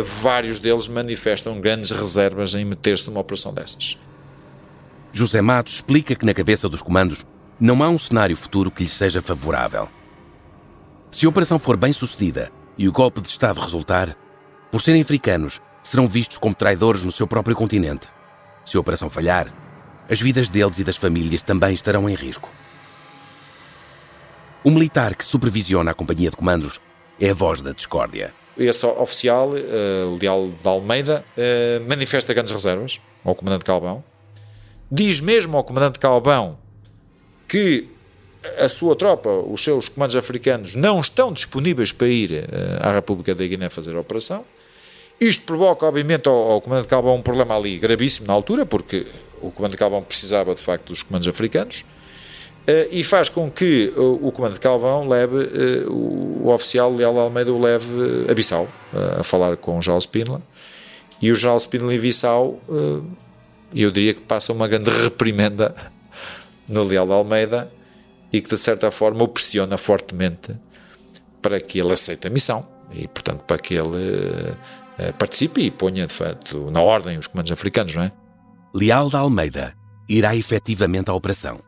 vários 0.04 0.60
deles 0.60 0.88
manifestam 0.88 1.60
grandes 1.60 1.92
reservas 1.92 2.54
em 2.54 2.64
meter-se 2.64 3.08
numa 3.08 3.22
operação 3.22 3.54
dessas. 3.54 3.98
José 5.12 5.42
Matos 5.42 5.76
explica 5.76 6.16
que 6.16 6.26
na 6.26 6.34
cabeça 6.34 6.70
dos 6.70 6.84
comandos 6.84 7.26
não 7.60 7.82
há 7.82 7.90
um 7.90 7.98
cenário 7.98 8.38
futuro 8.38 8.70
que 8.70 8.84
lhes 8.84 8.92
seja 8.92 9.22
favorável. 9.22 9.90
Se 11.10 11.26
a 11.26 11.30
operação 11.30 11.58
for 11.58 11.76
bem 11.76 11.92
sucedida 11.92 12.52
e 12.78 12.88
o 12.88 12.92
golpe 12.92 13.22
de 13.22 13.28
Estado 13.28 13.60
resultar, 13.60 14.16
por 14.72 14.82
serem 14.82 15.02
africanos, 15.02 15.60
serão 15.88 16.06
vistos 16.06 16.38
como 16.38 16.54
traidores 16.54 17.04
no 17.04 17.14
seu 17.14 17.26
próprio 17.26 17.56
continente. 17.56 18.10
Se 18.66 18.76
a 18.76 18.80
operação 18.80 19.10
falhar, 19.10 19.48
as 20.10 20.20
vidas 20.20 20.50
deles 20.50 20.80
e 20.80 20.84
das 20.84 20.98
famílias 20.98 21.42
também 21.42 21.74
estarão 21.74 22.10
em 22.10 22.14
risco. 22.14 22.52
O 24.66 24.70
militar 24.70 25.16
que 25.16 25.24
supervisiona 25.24 25.92
a 25.92 25.94
companhia 25.94 26.30
de 26.30 26.36
comandos 26.36 26.82
é 27.18 27.30
a 27.30 27.34
voz 27.34 27.62
da 27.62 27.72
discórdia. 27.72 28.34
Esse 28.58 28.86
oficial, 28.86 29.52
uh, 29.52 30.14
o 30.14 30.18
Leal 30.18 30.50
de 30.50 30.68
Almeida, 30.68 31.24
uh, 31.38 31.88
manifesta 31.88 32.34
grandes 32.34 32.52
reservas 32.52 33.00
ao 33.24 33.34
comandante 33.34 33.64
Calbão. 33.64 34.04
Diz 34.92 35.22
mesmo 35.22 35.56
ao 35.56 35.64
comandante 35.64 36.00
Calbão 36.00 36.58
que 37.48 37.88
a 38.60 38.68
sua 38.68 38.94
tropa, 38.94 39.30
os 39.30 39.64
seus 39.64 39.88
comandos 39.88 40.18
africanos, 40.18 40.76
não 40.76 41.00
estão 41.00 41.32
disponíveis 41.32 41.94
para 41.94 42.08
ir 42.08 42.32
uh, 42.32 42.86
à 42.86 42.94
República 42.94 43.34
da 43.34 43.48
Guiné 43.48 43.70
fazer 43.70 43.96
a 43.96 44.02
operação. 44.02 44.44
Isto 45.20 45.46
provoca, 45.46 45.86
obviamente, 45.86 46.28
ao, 46.28 46.36
ao 46.36 46.62
comandante 46.62 46.88
Calbão 46.88 47.16
um 47.16 47.22
problema 47.22 47.56
ali 47.56 47.78
gravíssimo 47.78 48.28
na 48.28 48.34
altura, 48.34 48.66
porque 48.66 49.06
o 49.42 49.52
comandante 49.52 49.80
Calbão 49.80 50.04
precisava, 50.04 50.54
de 50.54 50.62
facto, 50.62 50.88
dos 50.88 51.04
comandos 51.04 51.28
africanos. 51.28 51.84
Uh, 52.68 52.84
e 52.92 53.02
faz 53.02 53.30
com 53.30 53.50
que 53.50 53.94
uh, 53.96 54.28
o 54.28 54.30
comando 54.30 54.56
de 54.56 54.60
Calvão 54.60 55.08
leve, 55.08 55.38
uh, 55.38 55.90
o, 55.90 56.48
o, 56.48 56.54
oficial 56.54 56.94
Leal 56.94 57.18
Almeida 57.18 57.54
o 57.54 57.58
leve 57.58 57.88
a 58.30 58.34
Bissau, 58.34 58.68
a 59.18 59.24
falar 59.24 59.56
com 59.56 59.78
o 59.78 59.82
General 59.82 60.02
Spínola, 60.02 60.42
e 61.22 61.32
o 61.32 61.36
General 61.36 61.58
Spínola 61.62 61.96
em 61.96 62.00
Bissau, 62.00 62.60
eu 63.74 63.90
diria 63.90 64.14
que 64.14 64.20
passa 64.20 64.52
uma 64.52 64.68
grande 64.68 64.90
reprimenda 64.90 65.74
no 66.68 66.84
Leal 66.84 67.12
Almeida, 67.12 67.72
e 68.34 68.42
que 68.42 68.50
de 68.50 68.58
certa 68.58 68.92
forma 68.92 69.24
o 69.24 69.28
pressiona 69.30 69.78
fortemente 69.78 70.54
para 71.42 71.60
que 71.62 71.80
ele 71.80 71.94
aceite 71.94 72.28
a 72.28 72.30
missão, 72.30 72.68
e 72.92 73.08
portanto 73.08 73.44
para 73.48 73.58
que 73.58 73.76
ele 73.76 74.56
participe 75.18 75.62
e 75.62 75.72
ponha 75.72 76.08
de 76.08 76.14
facto 76.14 76.72
na 76.72 76.82
ordem 76.82 77.18
os 77.18 77.28
comandos 77.28 77.52
africanos, 77.52 77.96
não 77.96 78.04
é? 78.04 78.12
Leal 78.74 79.10
da 79.10 79.20
Almeida 79.20 79.74
irá 80.10 80.36
efetivamente 80.36 81.10
à 81.10 81.14
operação 81.14 81.62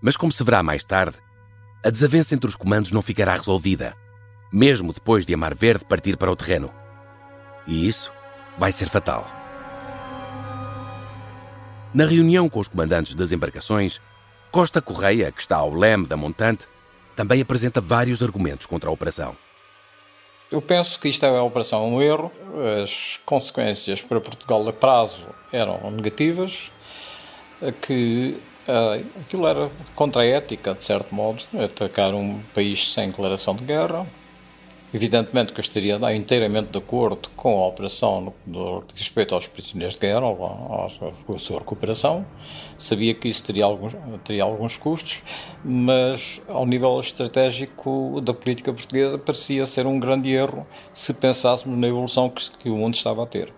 mas, 0.00 0.16
como 0.16 0.32
se 0.32 0.44
verá 0.44 0.62
mais 0.62 0.84
tarde, 0.84 1.16
a 1.84 1.90
desavença 1.90 2.34
entre 2.34 2.48
os 2.48 2.56
comandos 2.56 2.92
não 2.92 3.02
ficará 3.02 3.34
resolvida, 3.34 3.96
mesmo 4.52 4.92
depois 4.92 5.26
de 5.26 5.34
Amar 5.34 5.54
Verde 5.56 5.84
partir 5.84 6.16
para 6.16 6.30
o 6.30 6.36
terreno. 6.36 6.72
E 7.66 7.88
isso 7.88 8.12
vai 8.56 8.72
ser 8.72 8.88
fatal. 8.88 9.26
Na 11.92 12.04
reunião 12.04 12.48
com 12.48 12.60
os 12.60 12.68
comandantes 12.68 13.14
das 13.14 13.32
embarcações, 13.32 14.00
Costa 14.50 14.80
Correia, 14.80 15.32
que 15.32 15.40
está 15.40 15.56
ao 15.56 15.74
leme 15.74 16.06
da 16.06 16.16
montante, 16.16 16.66
também 17.16 17.40
apresenta 17.40 17.80
vários 17.80 18.22
argumentos 18.22 18.66
contra 18.66 18.88
a 18.88 18.92
operação. 18.92 19.36
Eu 20.50 20.62
penso 20.62 20.98
que 20.98 21.08
isto 21.08 21.26
é 21.26 21.30
uma 21.30 21.42
operação 21.42 21.94
um 21.94 22.00
erro. 22.00 22.32
As 22.82 23.20
consequências 23.26 24.00
para 24.00 24.20
Portugal 24.20 24.66
a 24.66 24.72
prazo 24.72 25.26
eram 25.52 25.90
negativas, 25.90 26.72
que 27.82 28.40
aquilo 29.20 29.46
era 29.46 29.70
contra 29.94 30.22
a 30.22 30.26
ética, 30.26 30.74
de 30.74 30.82
certo 30.82 31.14
modo, 31.14 31.44
atacar 31.62 32.14
um 32.14 32.40
país 32.54 32.92
sem 32.92 33.08
declaração 33.08 33.54
de 33.54 33.64
guerra. 33.64 34.06
Evidentemente 34.92 35.52
que 35.52 35.60
eu 35.60 35.62
estaria 35.62 35.98
inteiramente 36.14 36.70
de 36.70 36.78
acordo 36.78 37.28
com 37.36 37.62
a 37.62 37.66
operação 37.66 38.32
no, 38.46 38.82
respeito 38.94 39.34
aos 39.34 39.46
prisioneiros 39.46 39.94
de 39.94 40.00
guerra, 40.00 40.24
ou 40.24 40.86
à 40.86 41.38
sua 41.38 41.58
recuperação. 41.58 42.24
Sabia 42.78 43.14
que 43.14 43.28
isso 43.28 43.44
teria 43.44 43.66
alguns, 43.66 43.94
teria 44.24 44.44
alguns 44.44 44.78
custos, 44.78 45.22
mas 45.62 46.40
ao 46.48 46.64
nível 46.64 46.98
estratégico 47.00 48.20
da 48.22 48.32
política 48.32 48.72
portuguesa 48.72 49.18
parecia 49.18 49.66
ser 49.66 49.86
um 49.86 50.00
grande 50.00 50.32
erro 50.32 50.66
se 50.94 51.12
pensássemos 51.12 51.78
na 51.78 51.86
evolução 51.86 52.30
que, 52.30 52.50
que 52.52 52.70
o 52.70 52.76
mundo 52.76 52.94
estava 52.94 53.24
a 53.24 53.26
ter. 53.26 53.52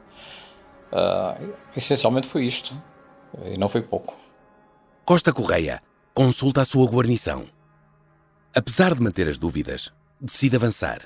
Uh, 0.93 1.55
essencialmente 1.77 2.27
foi 2.27 2.45
isto, 2.45 2.75
e 3.45 3.57
não 3.57 3.69
foi 3.69 3.83
pouco. 3.83 4.17
Costa 5.05 5.33
Correia 5.33 5.81
consulta 6.13 6.63
a 6.63 6.65
sua 6.65 6.89
guarnição. 6.91 7.45
Apesar 8.55 8.95
de 8.95 9.01
manter 9.01 9.29
as 9.29 9.39
dúvidas, 9.39 9.93
decide 10.21 10.57
avançar. 10.57 11.01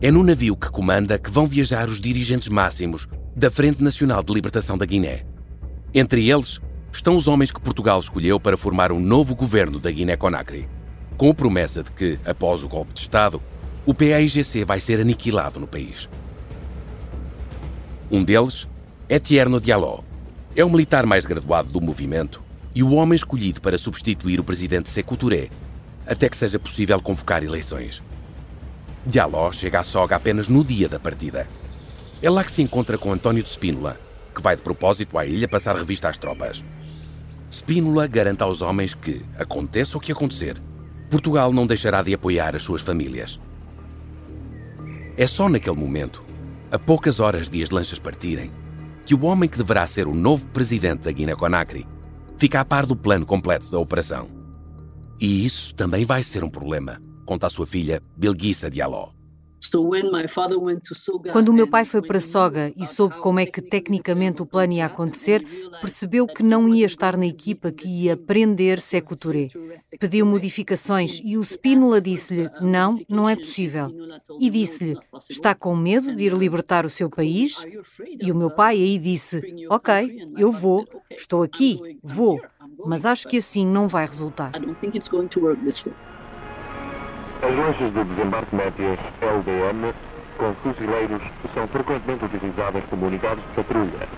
É 0.00 0.10
no 0.10 0.22
navio 0.22 0.56
que 0.56 0.70
comanda 0.70 1.18
que 1.18 1.30
vão 1.30 1.46
viajar 1.46 1.88
os 1.88 2.00
dirigentes 2.00 2.48
máximos 2.48 3.06
da 3.36 3.50
Frente 3.50 3.82
Nacional 3.82 4.22
de 4.22 4.32
Libertação 4.32 4.78
da 4.78 4.86
Guiné. 4.86 5.24
Entre 5.92 6.30
eles 6.30 6.58
estão 6.90 7.16
os 7.16 7.28
homens 7.28 7.52
que 7.52 7.60
Portugal 7.60 8.00
escolheu 8.00 8.40
para 8.40 8.56
formar 8.56 8.90
um 8.90 8.98
novo 8.98 9.34
governo 9.34 9.78
da 9.78 9.90
Guiné-Conakry, 9.90 10.66
com 11.18 11.30
a 11.30 11.34
promessa 11.34 11.82
de 11.82 11.92
que, 11.92 12.18
após 12.24 12.62
o 12.62 12.68
golpe 12.68 12.94
de 12.94 13.00
Estado, 13.00 13.42
o 13.84 13.92
PAIGC 13.92 14.64
vai 14.64 14.80
ser 14.80 14.98
aniquilado 14.98 15.60
no 15.60 15.66
país. 15.66 16.08
Um 18.10 18.24
deles 18.24 18.66
é 19.08 19.18
Tierno 19.18 19.60
Diallo, 19.60 20.02
é 20.56 20.64
o 20.64 20.70
militar 20.70 21.04
mais 21.04 21.26
graduado 21.26 21.70
do 21.70 21.80
movimento 21.80 22.42
e 22.74 22.82
o 22.82 22.94
homem 22.94 23.16
escolhido 23.16 23.60
para 23.60 23.76
substituir 23.76 24.40
o 24.40 24.44
presidente 24.44 24.88
Sekou 24.88 25.16
Touré, 25.16 25.50
até 26.12 26.28
que 26.28 26.36
seja 26.36 26.58
possível 26.58 27.00
convocar 27.00 27.42
eleições. 27.42 28.02
Diallo 29.06 29.52
chega 29.52 29.80
à 29.80 29.82
soga 29.82 30.14
apenas 30.14 30.46
no 30.46 30.62
dia 30.62 30.88
da 30.88 31.00
partida. 31.00 31.48
É 32.20 32.30
lá 32.30 32.44
que 32.44 32.52
se 32.52 32.62
encontra 32.62 32.96
com 32.96 33.12
António 33.12 33.42
de 33.42 33.48
Spínola, 33.48 33.98
que 34.34 34.42
vai 34.42 34.54
de 34.54 34.62
propósito 34.62 35.18
à 35.18 35.26
ilha 35.26 35.48
passar 35.48 35.74
revista 35.74 36.08
às 36.08 36.18
tropas. 36.18 36.64
Spínola 37.50 38.06
garante 38.06 38.42
aos 38.42 38.62
homens 38.62 38.94
que, 38.94 39.24
aconteça 39.38 39.98
o 39.98 40.00
que 40.00 40.12
acontecer, 40.12 40.62
Portugal 41.10 41.52
não 41.52 41.66
deixará 41.66 42.02
de 42.02 42.14
apoiar 42.14 42.54
as 42.54 42.62
suas 42.62 42.82
famílias. 42.82 43.40
É 45.16 45.26
só 45.26 45.48
naquele 45.48 45.76
momento, 45.76 46.24
a 46.70 46.78
poucas 46.78 47.20
horas 47.20 47.50
de 47.50 47.62
as 47.62 47.70
lanchas 47.70 47.98
partirem, 47.98 48.50
que 49.04 49.14
o 49.14 49.24
homem 49.24 49.48
que 49.48 49.58
deverá 49.58 49.86
ser 49.86 50.06
o 50.06 50.14
novo 50.14 50.46
presidente 50.48 51.00
da 51.00 51.12
Guiné-Conakry 51.12 51.86
fica 52.38 52.60
a 52.60 52.64
par 52.64 52.86
do 52.86 52.96
plano 52.96 53.26
completo 53.26 53.70
da 53.70 53.78
operação. 53.78 54.41
E 55.22 55.46
isso 55.46 55.72
também 55.76 56.04
vai 56.04 56.20
ser 56.24 56.42
um 56.42 56.50
problema, 56.50 57.00
conta 57.24 57.46
a 57.46 57.50
sua 57.50 57.64
filha 57.64 58.02
Bilguissa 58.16 58.68
Diallo. 58.68 59.14
Quando 61.30 61.50
o 61.50 61.52
meu 61.52 61.68
pai 61.68 61.84
foi 61.84 62.02
para 62.02 62.20
Soga 62.20 62.72
e 62.76 62.84
soube 62.84 63.16
como 63.18 63.38
é 63.38 63.46
que 63.46 63.62
tecnicamente 63.62 64.42
o 64.42 64.46
plano 64.46 64.72
ia 64.72 64.86
acontecer, 64.86 65.44
percebeu 65.80 66.26
que 66.26 66.42
não 66.42 66.68
ia 66.68 66.84
estar 66.84 67.16
na 67.16 67.24
equipa 67.24 67.70
que 67.70 67.86
ia 67.86 68.16
prender 68.16 68.80
Touré. 69.20 69.46
Pediu 70.00 70.26
modificações 70.26 71.20
e 71.24 71.38
o 71.38 71.44
Spínola 71.44 72.00
disse-lhe: 72.00 72.50
Não, 72.60 73.00
não 73.08 73.28
é 73.28 73.36
possível. 73.36 73.88
E 74.40 74.50
disse-lhe: 74.50 74.98
Está 75.30 75.54
com 75.54 75.76
medo 75.76 76.12
de 76.12 76.24
ir 76.24 76.34
libertar 76.34 76.84
o 76.84 76.90
seu 76.90 77.08
país? 77.08 77.64
E 78.20 78.32
o 78.32 78.34
meu 78.34 78.50
pai 78.50 78.74
aí 78.74 78.98
disse: 78.98 79.40
Ok, 79.70 80.32
eu 80.36 80.50
vou, 80.50 80.84
estou 81.16 81.44
aqui, 81.44 81.78
vou, 82.02 82.40
mas 82.84 83.06
acho 83.06 83.28
que 83.28 83.38
assim 83.38 83.66
não 83.66 83.88
vai 83.88 84.06
resultar. 84.06 84.52
As 87.42 87.56
lanchas 87.56 87.92
de 87.92 88.04
desembarque 88.04 88.54
médias 88.54 88.98
LDM 89.20 89.92
com 90.38 90.54
fuzileiros 90.62 91.22
são 91.54 91.68
frequentemente 91.68 92.24
utilizadas 92.24 92.84
como 92.88 93.06
unidades 93.06 93.44
de 93.44 93.54
patrulha. 93.54 94.08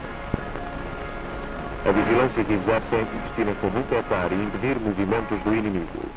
A 1.85 1.92
vigilância 1.92 2.44
que 2.44 2.52
exercem 2.52 3.04
destina-se 3.04 3.66
a 3.66 3.68
detectar 3.68 4.33
e 4.33 4.42
impedir 4.42 4.80
movimentos 4.80 5.42
do 5.42 5.54
inimigo. 5.54 6.09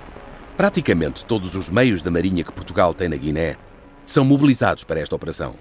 Praticamente 0.55 1.25
todos 1.25 1.55
os 1.55 1.69
meios 1.69 2.01
da 2.01 2.09
Marinha 2.09 2.43
que 2.43 2.51
Portugal 2.51 2.93
tem 2.93 3.09
na 3.09 3.17
Guiné 3.17 3.57
são 4.05 4.23
mobilizados 4.23 4.83
para 4.83 4.99
esta 4.99 5.15
operação. 5.15 5.55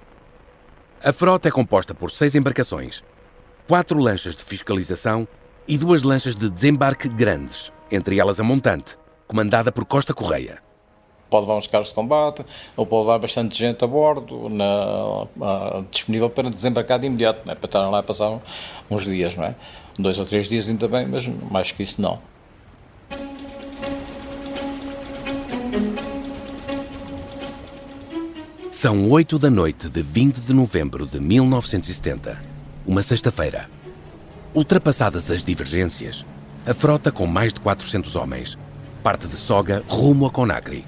A 1.03 1.13
frota 1.13 1.49
é 1.49 1.51
composta 1.51 1.93
por 1.93 2.09
seis 2.09 2.35
embarcações, 2.35 3.03
quatro 3.67 3.99
lanchas 3.99 4.35
de 4.35 4.43
fiscalização 4.43 5.27
e 5.67 5.77
duas 5.77 6.03
lanchas 6.03 6.35
de 6.35 6.49
desembarque 6.49 7.09
grandes, 7.09 7.71
entre 7.91 8.19
elas 8.19 8.39
a 8.39 8.43
montante, 8.43 8.97
comandada 9.27 9.71
por 9.71 9.85
Costa 9.85 10.13
Correia. 10.13 10.59
Pode 11.29 11.45
levar 11.45 11.57
uns 11.57 11.67
carros 11.67 11.89
de 11.89 11.93
combate, 11.93 12.45
ou 12.77 12.85
pode 12.85 13.05
levar 13.05 13.19
bastante 13.19 13.57
gente 13.57 13.83
a 13.83 13.87
bordo, 13.87 14.47
na, 14.47 15.27
disponível 15.91 16.29
para 16.29 16.49
desembarcar 16.49 16.99
de 16.99 17.07
imediato, 17.07 17.41
é? 17.49 17.53
para 17.53 17.65
estar 17.65 17.89
lá 17.89 17.99
a 17.99 18.03
passar 18.03 18.39
uns 18.89 19.03
dias, 19.03 19.35
não 19.35 19.43
é? 19.43 19.55
Dois 19.99 20.17
ou 20.19 20.25
três 20.25 20.47
dias 20.47 20.69
ainda 20.69 20.87
bem, 20.87 21.05
mas 21.05 21.27
mais 21.27 21.71
que 21.71 21.83
isso 21.83 22.01
não. 22.01 22.19
São 28.71 29.09
oito 29.09 29.39
da 29.39 29.49
noite 29.49 29.89
de 29.89 30.03
20 30.03 30.37
de 30.37 30.53
novembro 30.53 31.05
de 31.05 31.19
1970, 31.19 32.39
uma 32.85 33.01
sexta-feira. 33.01 33.76
Ultrapassadas 34.57 35.29
as 35.29 35.45
divergências, 35.45 36.25
a 36.65 36.73
frota 36.73 37.11
com 37.11 37.27
mais 37.27 37.53
de 37.53 37.59
400 37.59 38.15
homens 38.15 38.57
parte 39.03 39.27
de 39.27 39.37
Soga 39.37 39.83
rumo 39.87 40.25
a 40.25 40.31
Conakry. 40.31 40.83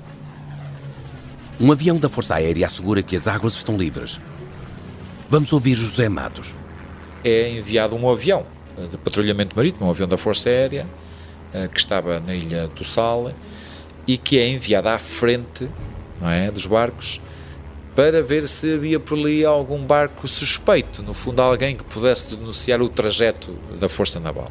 Um 1.62 1.72
avião 1.72 1.96
da 1.96 2.10
Força 2.10 2.34
Aérea 2.34 2.66
assegura 2.66 3.04
que 3.04 3.16
as 3.16 3.28
águas 3.28 3.54
estão 3.54 3.78
livres. 3.78 4.20
Vamos 5.30 5.54
ouvir 5.54 5.76
José 5.76 6.10
Matos. 6.10 6.56
É 7.24 7.52
enviado 7.52 7.96
um 7.96 8.10
avião 8.10 8.44
de 8.90 8.98
patrulhamento 8.98 9.56
marítimo, 9.56 9.86
um 9.86 9.92
avião 9.92 10.08
da 10.08 10.18
Força 10.18 10.50
Aérea, 10.50 10.88
eh, 11.54 11.68
que 11.68 11.80
estava 11.80 12.20
na 12.20 12.34
ilha 12.34 12.68
do 12.70 12.84
Sal, 12.84 13.32
e 14.08 14.18
que 14.18 14.40
é 14.40 14.50
enviado 14.50 14.90
à 14.90 14.98
frente 14.98 15.70
é, 16.24 16.50
dos 16.50 16.66
barcos 16.66 17.22
para 17.96 18.22
ver 18.22 18.48
se 18.48 18.74
havia 18.74 19.00
por 19.00 19.18
ali 19.18 19.44
algum 19.44 19.84
barco 19.86 20.28
suspeito, 20.28 21.04
no 21.04 21.14
fundo 21.14 21.42
alguém 21.42 21.76
que 21.76 21.84
pudesse 21.84 22.36
denunciar 22.36 22.82
o 22.82 22.90
trajeto 22.90 23.58
da 23.80 23.90
Força 23.90 24.20
Naval. 24.20 24.48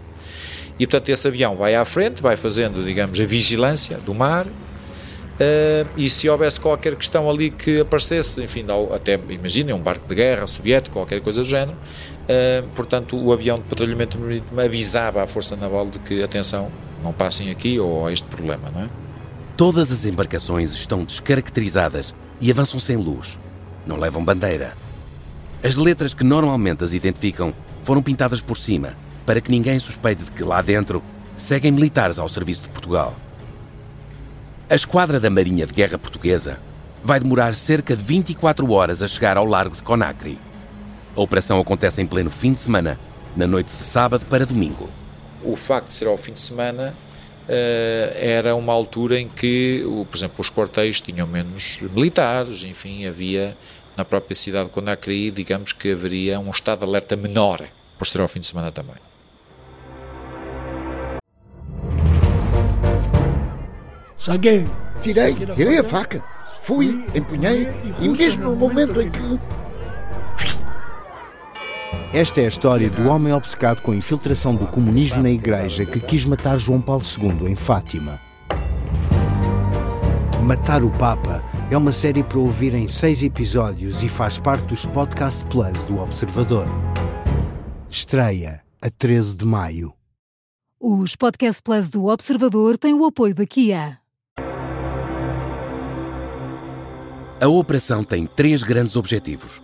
E 0.78 0.86
portanto 0.86 1.08
esse 1.08 1.26
avião 1.26 1.56
vai 1.56 1.74
à 1.74 1.84
frente, 1.84 2.22
vai 2.22 2.36
fazendo, 2.36 2.84
digamos, 2.84 3.18
a 3.18 3.24
vigilância 3.24 3.98
do 3.98 4.14
mar, 4.14 4.46
Uh, 5.38 5.86
e 5.96 6.10
se 6.10 6.28
houvesse 6.28 6.58
qualquer 6.58 6.96
questão 6.96 7.30
ali 7.30 7.48
que 7.48 7.78
aparecesse, 7.78 8.42
enfim, 8.42 8.64
até 8.92 9.20
imaginem 9.28 9.72
um 9.72 9.78
barco 9.78 10.08
de 10.08 10.12
guerra 10.12 10.48
soviético, 10.48 10.94
qualquer 10.94 11.20
coisa 11.20 11.42
do 11.42 11.46
género, 11.46 11.76
uh, 11.78 12.66
portanto 12.74 13.16
o 13.16 13.32
avião 13.32 13.58
de 13.58 13.62
patrulhamento 13.64 14.18
marítimo 14.18 14.60
avisava 14.60 15.22
à 15.22 15.28
Força 15.28 15.54
Naval 15.54 15.86
de 15.86 16.00
que, 16.00 16.24
atenção, 16.24 16.72
não 17.04 17.12
passem 17.12 17.52
aqui 17.52 17.78
ou 17.78 18.08
a 18.08 18.12
este 18.12 18.26
problema, 18.26 18.68
não 18.74 18.82
é? 18.82 18.88
Todas 19.56 19.92
as 19.92 20.04
embarcações 20.04 20.72
estão 20.72 21.04
descaracterizadas 21.04 22.16
e 22.40 22.50
avançam 22.50 22.78
sem 22.78 22.96
luz. 22.96 23.38
Não 23.86 23.96
levam 23.96 24.24
bandeira. 24.24 24.76
As 25.62 25.76
letras 25.76 26.14
que 26.14 26.24
normalmente 26.24 26.84
as 26.84 26.92
identificam 26.92 27.52
foram 27.82 28.02
pintadas 28.02 28.40
por 28.40 28.56
cima, 28.56 28.96
para 29.26 29.40
que 29.40 29.50
ninguém 29.50 29.78
suspeite 29.78 30.24
de 30.24 30.32
que 30.32 30.44
lá 30.44 30.62
dentro 30.62 31.02
seguem 31.36 31.72
militares 31.72 32.18
ao 32.18 32.28
serviço 32.28 32.62
de 32.62 32.70
Portugal. 32.70 33.14
A 34.70 34.74
esquadra 34.74 35.18
da 35.18 35.30
Marinha 35.30 35.66
de 35.66 35.72
Guerra 35.72 35.98
Portuguesa 35.98 36.60
vai 37.02 37.18
demorar 37.18 37.54
cerca 37.54 37.96
de 37.96 38.02
24 38.02 38.70
horas 38.70 39.02
a 39.02 39.08
chegar 39.08 39.36
ao 39.36 39.46
largo 39.46 39.74
de 39.74 39.82
Conakry. 39.82 40.38
A 41.16 41.20
operação 41.20 41.58
acontece 41.58 42.02
em 42.02 42.06
pleno 42.06 42.30
fim 42.30 42.52
de 42.52 42.60
semana, 42.60 42.98
na 43.36 43.46
noite 43.46 43.70
de 43.76 43.84
sábado 43.84 44.26
para 44.26 44.44
domingo. 44.44 44.90
O 45.42 45.56
facto 45.56 45.88
de 45.88 45.94
ser 45.94 46.06
ao 46.06 46.18
fim 46.18 46.32
de 46.32 46.40
semana 46.40 46.94
era 47.48 48.54
uma 48.54 48.72
altura 48.72 49.18
em 49.18 49.28
que, 49.28 49.82
por 50.10 50.16
exemplo, 50.16 50.40
os 50.40 50.50
quartéis 50.50 51.00
tinham 51.00 51.26
menos 51.26 51.80
militares, 51.80 52.62
enfim, 52.62 53.06
havia 53.06 53.56
na 53.96 54.04
própria 54.04 54.34
cidade 54.34 54.66
de 54.66 54.70
Conakry, 54.70 55.30
digamos 55.30 55.72
que 55.72 55.92
haveria 55.92 56.38
um 56.38 56.50
estado 56.50 56.80
de 56.80 56.84
alerta 56.84 57.16
menor, 57.16 57.62
por 57.96 58.06
ser 58.06 58.20
ao 58.20 58.28
fim 58.28 58.40
de 58.40 58.46
semana 58.46 58.70
também. 58.70 58.96
Saguei. 64.18 64.66
Tirei, 65.00 65.32
tirei 65.54 65.78
a 65.78 65.84
faca. 65.84 66.24
Fui, 66.62 67.06
empunhei 67.14 67.68
e 68.00 68.08
mesmo 68.08 68.44
no 68.50 68.56
momento 68.56 69.00
em 69.00 69.08
que. 69.08 69.40
Esta 72.12 72.40
é 72.40 72.46
a 72.46 72.48
história 72.48 72.88
do 72.88 73.06
homem 73.06 73.34
obcecado 73.34 73.82
com 73.82 73.92
a 73.92 73.96
infiltração 73.96 74.54
do 74.54 74.66
comunismo 74.66 75.22
na 75.22 75.30
igreja 75.30 75.84
que 75.84 76.00
quis 76.00 76.24
matar 76.24 76.58
João 76.58 76.80
Paulo 76.80 77.02
II 77.02 77.50
em 77.50 77.54
Fátima. 77.54 78.18
Matar 80.42 80.82
o 80.82 80.90
Papa 80.90 81.44
é 81.70 81.76
uma 81.76 81.92
série 81.92 82.24
para 82.24 82.38
ouvir 82.38 82.72
em 82.72 82.88
seis 82.88 83.22
episódios 83.22 84.02
e 84.02 84.08
faz 84.08 84.38
parte 84.38 84.64
dos 84.68 84.86
Podcast 84.86 85.44
Plus 85.46 85.84
do 85.84 85.98
Observador. 85.98 86.66
Estreia 87.90 88.62
a 88.80 88.88
13 88.88 89.36
de 89.36 89.44
maio. 89.44 89.92
Os 90.80 91.14
Podcast 91.14 91.62
Plus 91.62 91.90
do 91.90 92.06
Observador 92.06 92.78
têm 92.78 92.94
o 92.94 93.04
apoio 93.04 93.34
da 93.34 93.44
Kia. 93.44 93.98
A 97.38 97.46
operação 97.46 98.02
tem 98.02 98.24
três 98.24 98.62
grandes 98.62 98.96
objetivos: 98.96 99.60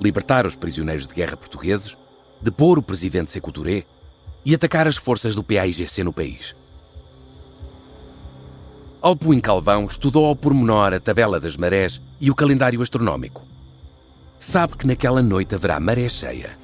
libertar 0.00 0.46
os 0.46 0.56
prisioneiros 0.56 1.06
de 1.06 1.14
guerra 1.14 1.36
portugueses, 1.36 1.96
depor 2.40 2.78
o 2.78 2.82
presidente 2.82 3.30
Sekou 3.30 3.52
Touré 3.52 3.84
e 4.44 4.54
atacar 4.54 4.86
as 4.86 4.96
forças 4.96 5.34
do 5.34 5.42
PAIGC 5.42 6.04
no 6.04 6.12
país. 6.12 6.54
Alpuin 9.00 9.40
Calvão 9.40 9.86
estudou 9.86 10.26
ao 10.26 10.34
pormenor 10.34 10.92
a 10.92 11.00
tabela 11.00 11.38
das 11.38 11.56
marés 11.56 12.00
e 12.20 12.30
o 12.30 12.34
calendário 12.34 12.82
astronómico. 12.82 13.46
Sabe 14.38 14.76
que 14.76 14.86
naquela 14.86 15.22
noite 15.22 15.54
haverá 15.54 15.78
maré 15.78 16.08
cheia, 16.08 16.58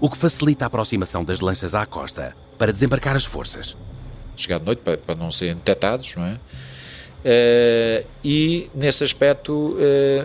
o 0.00 0.08
que 0.08 0.16
facilita 0.16 0.64
a 0.64 0.68
aproximação 0.68 1.24
das 1.24 1.40
lanchas 1.40 1.74
à 1.74 1.84
costa 1.84 2.36
para 2.56 2.72
desembarcar 2.72 3.16
as 3.16 3.24
forças. 3.24 3.76
Chegar 4.36 4.60
de 4.60 4.66
noite 4.66 4.82
para, 4.82 4.96
para 4.96 5.14
não 5.14 5.30
serem 5.30 5.56
detectados, 5.56 6.14
não 6.14 6.24
é? 6.24 6.38
Uh, 7.18 8.06
e 8.24 8.70
nesse 8.72 9.02
aspecto 9.02 9.52
uh, 9.52 9.76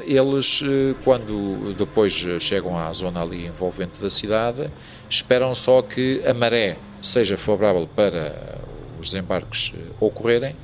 eles 0.05 0.61
uh, 0.61 0.95
quando 1.03 1.73
depois 1.75 2.13
chegam 2.39 2.77
à 2.77 2.93
zona 2.93 3.19
ali 3.19 3.47
envolvente 3.47 3.99
da 3.99 4.11
cidade 4.11 4.69
esperam 5.09 5.55
só 5.55 5.81
que 5.81 6.21
a 6.23 6.35
maré 6.35 6.77
seja 7.01 7.35
favorável 7.35 7.89
para 7.95 8.59
os 9.01 9.09
desembarques 9.09 9.73
ocorrerem 9.99 10.55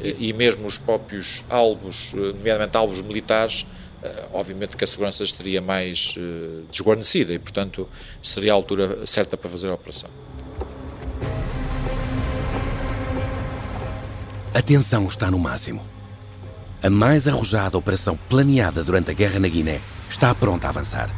e 0.00 0.32
mesmo 0.32 0.68
os 0.68 0.78
próprios 0.78 1.44
alvos, 1.48 2.12
nomeadamente 2.14 2.76
alvos 2.76 3.02
militares 3.02 3.66
obviamente 4.32 4.76
que 4.76 4.84
a 4.84 4.86
segurança 4.86 5.22
estaria 5.22 5.60
mais 5.60 6.14
desguarnecida 6.70 7.32
e 7.32 7.38
portanto 7.38 7.88
seria 8.22 8.52
a 8.52 8.54
altura 8.54 9.04
certa 9.04 9.36
para 9.36 9.50
fazer 9.50 9.70
a 9.70 9.74
operação. 9.74 10.10
A 14.54 14.60
tensão 14.60 15.06
está 15.06 15.30
no 15.30 15.38
máximo. 15.38 15.80
A 16.82 16.90
mais 16.90 17.26
arrojada 17.26 17.78
operação 17.78 18.18
planeada 18.28 18.84
durante 18.84 19.10
a 19.10 19.14
guerra 19.14 19.40
na 19.40 19.48
Guiné 19.48 19.80
está 20.10 20.34
pronta 20.34 20.66
a 20.66 20.70
avançar. 20.70 21.08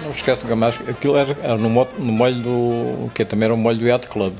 Não 0.00 0.12
esquece 0.12 0.42
nunca 0.42 0.54
mais, 0.54 0.78
aquilo 0.88 1.16
era, 1.16 1.56
no, 1.56 1.68
molho 1.68 2.36
do. 2.40 3.10
que 3.12 3.24
também 3.24 3.46
era 3.46 3.54
o 3.54 3.56
molho 3.56 3.78
do 3.78 3.86
Yacht 3.88 4.06
Club. 4.06 4.34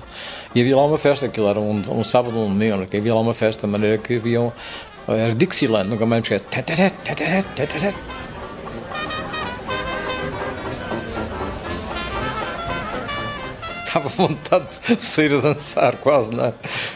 E 0.54 0.60
havia 0.60 0.76
lá 0.76 0.86
uma 0.86 0.98
festa, 0.98 1.26
aquilo 1.26 1.48
era 1.48 1.58
um, 1.58 1.82
um 1.98 2.04
sábado, 2.04 2.38
um 2.38 2.48
domingo, 2.48 2.86
que 2.86 2.96
havia 2.96 3.12
lá 3.12 3.20
uma 3.20 3.34
festa, 3.34 3.66
de 3.66 3.72
maneira 3.72 3.98
que 3.98 4.14
haviam 4.14 4.52
era 5.08 5.34
Dixieland, 5.34 5.88
nunca 5.88 6.06
mais 6.06 6.28
me 6.28 6.36
esqueço. 6.36 6.44
Estava 13.84 14.08
vontade 14.08 14.68
de 14.88 15.04
sair 15.04 15.34
a 15.34 15.40
dançar, 15.40 15.96
quase, 15.96 16.32
não 16.32 16.46
é? 16.46 16.54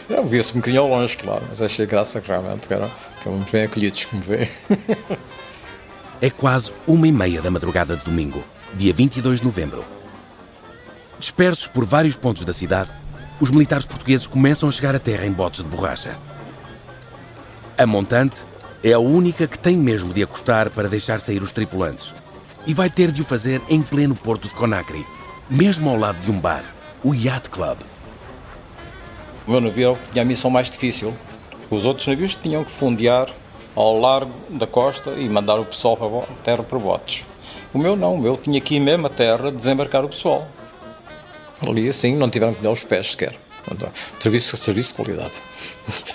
Eu 0.09 0.25
via-se 0.25 0.51
um 0.53 0.55
bocadinho 0.55 0.81
ao 0.81 0.89
longe, 0.89 1.15
claro, 1.15 1.43
mas 1.47 1.61
achei 1.61 1.85
graça 1.85 2.21
realmente, 2.25 2.67
cara. 2.67 2.89
Estávamos 3.17 3.49
bem 3.51 3.65
acolhidos, 3.65 4.05
como 4.05 4.21
vê. 4.21 4.49
É 6.19 6.31
quase 6.31 6.73
uma 6.87 7.07
e 7.07 7.11
meia 7.11 7.43
da 7.43 7.51
madrugada 7.51 7.95
de 7.95 8.03
domingo, 8.03 8.43
dia 8.73 8.91
22 8.91 9.39
de 9.39 9.45
novembro. 9.45 9.85
Dispersos 11.19 11.67
por 11.67 11.85
vários 11.85 12.15
pontos 12.15 12.43
da 12.43 12.53
cidade, 12.53 12.89
os 13.39 13.51
militares 13.51 13.85
portugueses 13.85 14.25
começam 14.25 14.67
a 14.67 14.71
chegar 14.71 14.95
à 14.95 14.99
terra 14.99 15.27
em 15.27 15.31
botes 15.31 15.61
de 15.61 15.69
borracha. 15.69 16.17
A 17.79 17.85
montante 17.85 18.37
é 18.83 18.91
a 18.93 18.99
única 18.99 19.45
que 19.45 19.59
tem 19.59 19.77
mesmo 19.77 20.11
de 20.11 20.23
acostar 20.23 20.71
para 20.71 20.89
deixar 20.89 21.19
sair 21.19 21.43
os 21.43 21.51
tripulantes. 21.51 22.11
E 22.65 22.73
vai 22.73 22.89
ter 22.89 23.11
de 23.11 23.21
o 23.21 23.25
fazer 23.25 23.61
em 23.69 23.83
pleno 23.83 24.15
porto 24.15 24.47
de 24.47 24.55
Conakry, 24.55 25.05
mesmo 25.47 25.87
ao 25.87 25.95
lado 25.95 26.19
de 26.19 26.31
um 26.31 26.39
bar, 26.39 26.63
o 27.03 27.13
Yacht 27.13 27.51
Club. 27.51 27.77
O 29.45 29.51
meu 29.51 29.61
navio 29.61 29.95
tinha 30.11 30.23
a 30.23 30.25
missão 30.25 30.49
mais 30.49 30.71
difícil. 30.71 31.13
Os 31.69 31.85
outros 31.85 32.07
navios 32.07 32.33
tinham 32.33 32.63
que 32.63 32.71
fundear 32.71 33.29
ao 33.75 33.99
largo 33.99 34.33
da 34.49 34.65
costa 34.65 35.11
e 35.11 35.29
mandar 35.29 35.59
o 35.59 35.65
pessoal 35.65 35.95
para 35.95 36.07
a 36.07 36.43
terra 36.43 36.63
por 36.63 36.79
botes. 36.79 37.27
O 37.71 37.77
meu 37.77 37.95
não, 37.95 38.15
o 38.15 38.17
meu 38.19 38.37
tinha 38.37 38.59
ir 38.59 38.79
mesmo 38.79 39.05
à 39.05 39.09
terra 39.09 39.51
desembarcar 39.51 40.03
o 40.03 40.09
pessoal. 40.09 40.47
Ali 41.61 41.87
assim 41.87 42.15
não 42.15 42.27
tiveram 42.27 42.55
que 42.55 42.63
dar 42.63 42.71
os 42.71 42.83
pés 42.83 43.11
sequer. 43.11 43.35
Serviço, 44.19 44.57
serviço 44.57 44.89
de 44.89 44.95
qualidade. 44.95 45.41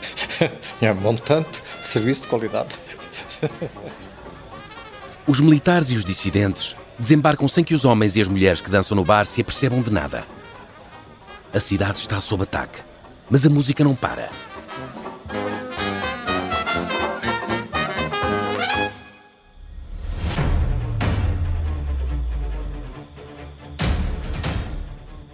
é 0.81 0.93
montante, 0.93 1.63
serviço 1.81 2.23
de 2.23 2.29
qualidade. 2.29 2.77
Os 5.27 5.41
militares 5.41 5.91
e 5.91 5.95
os 5.95 6.05
dissidentes 6.05 6.77
desembarcam 6.99 7.47
sem 7.47 7.63
que 7.63 7.75
os 7.75 7.85
homens 7.85 8.17
e 8.17 8.21
as 8.21 8.27
mulheres 8.27 8.61
que 8.61 8.71
dançam 8.71 8.97
no 8.97 9.05
bar 9.05 9.25
se 9.25 9.41
apercebam 9.41 9.81
de 9.81 9.93
nada. 9.93 10.25
A 11.55 11.61
cidade 11.61 11.99
está 11.99 12.21
sob 12.21 12.43
ataque, 12.43 12.81
mas 13.31 13.47
a 13.47 13.51
música 13.51 13.85
não 13.85 13.95
para. 13.95 14.31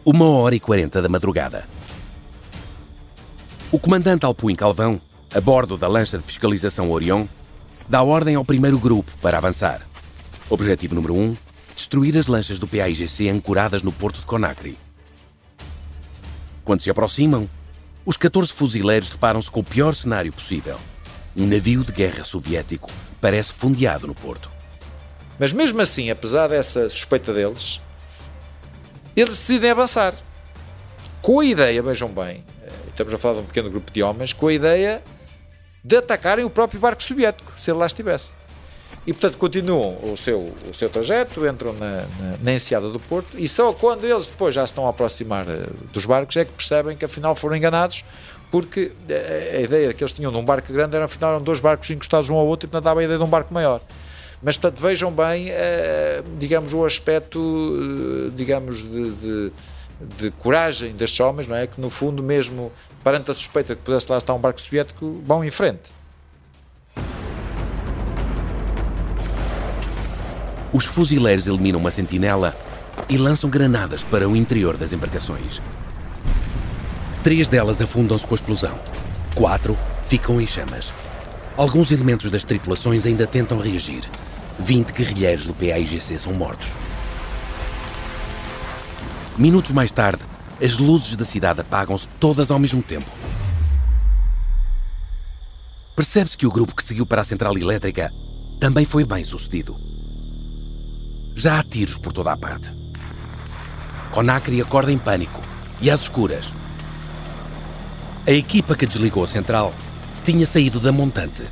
Uma 0.04 0.28
hora 0.31 0.54
e 0.54 0.61
quarenta 0.61 1.00
da 1.00 1.09
madrugada. 1.09 1.68
O 3.70 3.78
comandante 3.78 4.24
Alpuim 4.24 4.54
Calvão, 4.54 4.98
a 5.35 5.42
bordo 5.42 5.76
da 5.76 5.87
lancha 5.87 6.16
de 6.16 6.24
fiscalização 6.24 6.90
Orion, 6.90 7.26
dá 7.87 8.02
ordem 8.02 8.35
ao 8.35 8.42
primeiro 8.42 8.78
grupo 8.78 9.12
para 9.20 9.37
avançar. 9.37 9.87
Objetivo 10.48 10.94
número 10.94 11.14
1: 11.14 11.20
um, 11.20 11.37
destruir 11.76 12.16
as 12.16 12.28
lanchas 12.28 12.59
do 12.59 12.66
PAIGC 12.66 13.28
ancoradas 13.28 13.83
no 13.83 13.92
porto 13.92 14.20
de 14.20 14.26
Conakry. 14.26 14.78
Quando 16.64 16.81
se 16.81 16.88
aproximam, 16.88 17.46
os 18.07 18.16
14 18.16 18.50
fuzileiros 18.54 19.11
deparam-se 19.11 19.50
com 19.50 19.61
o 19.61 19.64
pior 19.64 19.94
cenário 19.94 20.33
possível. 20.33 20.78
Um 21.37 21.46
navio 21.46 21.85
de 21.85 21.92
guerra 21.92 22.24
soviético 22.24 22.90
parece 23.20 23.52
fundeado 23.52 24.07
no 24.07 24.14
porto. 24.14 24.50
Mas 25.38 25.52
mesmo 25.52 25.83
assim, 25.83 26.09
apesar 26.09 26.48
dessa 26.48 26.88
suspeita 26.88 27.35
deles, 27.35 27.83
eles 29.14 29.37
decidem 29.38 29.70
avançar. 29.70 30.14
Com 31.20 31.40
a 31.40 31.44
ideia, 31.44 31.83
vejam 31.83 32.09
bem, 32.09 32.42
estamos 32.98 33.14
a 33.14 33.18
falar 33.18 33.34
de 33.34 33.40
um 33.42 33.44
pequeno 33.44 33.70
grupo 33.70 33.92
de 33.92 34.02
homens, 34.02 34.32
com 34.32 34.48
a 34.48 34.52
ideia 34.52 35.00
de 35.84 35.96
atacarem 35.96 36.44
o 36.44 36.50
próprio 36.50 36.80
barco 36.80 37.02
soviético, 37.02 37.52
se 37.56 37.70
ele 37.70 37.78
lá 37.78 37.87
estivesse. 37.87 38.34
E, 39.06 39.12
portanto, 39.12 39.38
continuam 39.38 39.96
o 40.02 40.16
seu, 40.16 40.52
o 40.68 40.74
seu 40.74 40.90
trajeto, 40.90 41.46
entram 41.46 41.72
na, 41.74 42.02
na, 42.02 42.37
na 42.42 42.52
enseada 42.52 42.90
do 42.90 42.98
Porto 42.98 43.38
e 43.38 43.46
só 43.46 43.72
quando 43.72 44.04
eles 44.04 44.26
depois 44.26 44.54
já 44.54 44.66
se 44.66 44.72
estão 44.72 44.87
a 44.87 44.90
aproximar 44.90 45.48
eh, 45.48 45.66
dos 45.92 46.04
barcos 46.04 46.37
é 46.37 46.44
que 46.44 46.52
percebem 46.52 46.96
que 46.96 47.04
afinal 47.04 47.34
foram 47.34 47.56
enganados 47.56 48.04
porque 48.50 48.92
eh, 49.08 49.58
a 49.58 49.61
ideia 49.61 49.94
que 49.94 50.02
eles 50.02 50.12
tinham 50.12 50.32
de 50.32 50.38
um 50.38 50.44
barco 50.44 50.72
grande 50.72 50.96
era 50.96 51.04
afinal 51.04 51.32
eram 51.32 51.42
dois 51.42 51.61
barcos 51.61 51.88
encostados 51.90 52.28
um 52.28 52.34
ao 52.34 52.46
outro 52.46 52.66
e 52.66 52.68
portanto 52.68 52.84
dava 52.84 53.00
a 53.00 53.04
ideia 53.04 53.18
de 53.18 53.24
um 53.24 53.28
barco 53.28 53.52
maior. 53.54 53.80
Mas, 54.42 54.56
portanto, 54.56 54.80
vejam 54.80 55.11
bem, 55.11 55.50
eh, 55.50 56.22
digamos, 56.38 56.72
o 56.72 56.84
aspecto, 56.84 58.32
digamos, 58.37 58.84
de, 58.84 59.11
de, 59.11 59.52
de, 60.00 60.30
coragem 60.30 60.92
destes 60.92 61.20
homens, 61.20 61.48
não 61.48 61.56
é? 61.56 61.66
Que, 61.66 61.80
no 61.80 61.90
fundo, 61.90 62.22
mesmo 62.22 62.72
perante 63.02 63.30
a 63.30 63.34
suspeita 63.34 63.74
que 63.74 63.82
pudesse 63.82 64.11
lá 64.11 64.18
estar 64.18 64.34
um 64.34 64.38
barco 64.38 64.61
soviético, 64.61 65.20
vão 65.24 65.44
em 65.44 65.50
frente. 65.50 65.90
Os 70.72 70.84
fuzileiros 70.84 71.46
eliminam 71.46 71.80
uma 71.80 71.90
sentinela 71.90 72.56
e 73.08 73.16
lançam 73.16 73.48
granadas 73.48 74.04
para 74.04 74.28
o 74.28 74.37
interior 74.37 74.76
das 74.76 74.92
embarcações. 74.92 75.62
Três 77.22 77.48
delas 77.48 77.80
afundam-se 77.80 78.26
com 78.26 78.34
a 78.34 78.37
explosão. 78.37 78.78
Quatro 79.34 79.76
ficam 80.06 80.40
em 80.40 80.46
chamas. 80.46 80.92
Alguns 81.56 81.90
elementos 81.90 82.30
das 82.30 82.44
tripulações 82.44 83.04
ainda 83.04 83.26
tentam 83.26 83.58
reagir. 83.58 84.02
20 84.58 84.92
guerrilheiros 84.92 85.46
do 85.46 85.54
PAIGC 85.54 86.18
são 86.18 86.32
mortos. 86.32 86.70
Minutos 89.38 89.70
mais 89.70 89.92
tarde, 89.92 90.20
as 90.61 90.79
luzes 90.79 91.14
da 91.14 91.24
cidade 91.24 91.61
apagam-se 91.61 92.09
todas 92.18 92.51
ao 92.51 92.59
mesmo 92.59 92.83
tempo. 92.83 93.09
Percebe-se 95.94 96.37
que 96.37 96.44
o 96.44 96.51
grupo 96.51 96.74
que 96.74 96.83
seguiu 96.83 97.07
para 97.07 97.22
a 97.22 97.24
central 97.24 97.57
elétrica 97.57 98.12
também 98.59 98.85
foi 98.85 99.05
bem 99.05 99.22
sucedido. 99.22 99.79
Já 101.37 101.61
há 101.61 101.62
tiros 101.62 101.98
por 101.98 102.12
toda 102.12 102.33
a 102.33 102.37
parte. 102.37 102.77
Conakry 104.11 104.61
acorda 104.61 104.90
em 104.90 104.98
pânico 104.98 105.40
e 105.81 105.88
às 105.88 106.01
escuras. 106.01 106.53
A 108.27 108.33
equipa 108.33 108.74
que 108.74 108.87
desligou 108.87 109.22
a 109.22 109.29
central 109.29 109.72
tinha 110.24 110.46
saído 110.46 110.81
da 110.81 110.90
montante. 110.90 111.44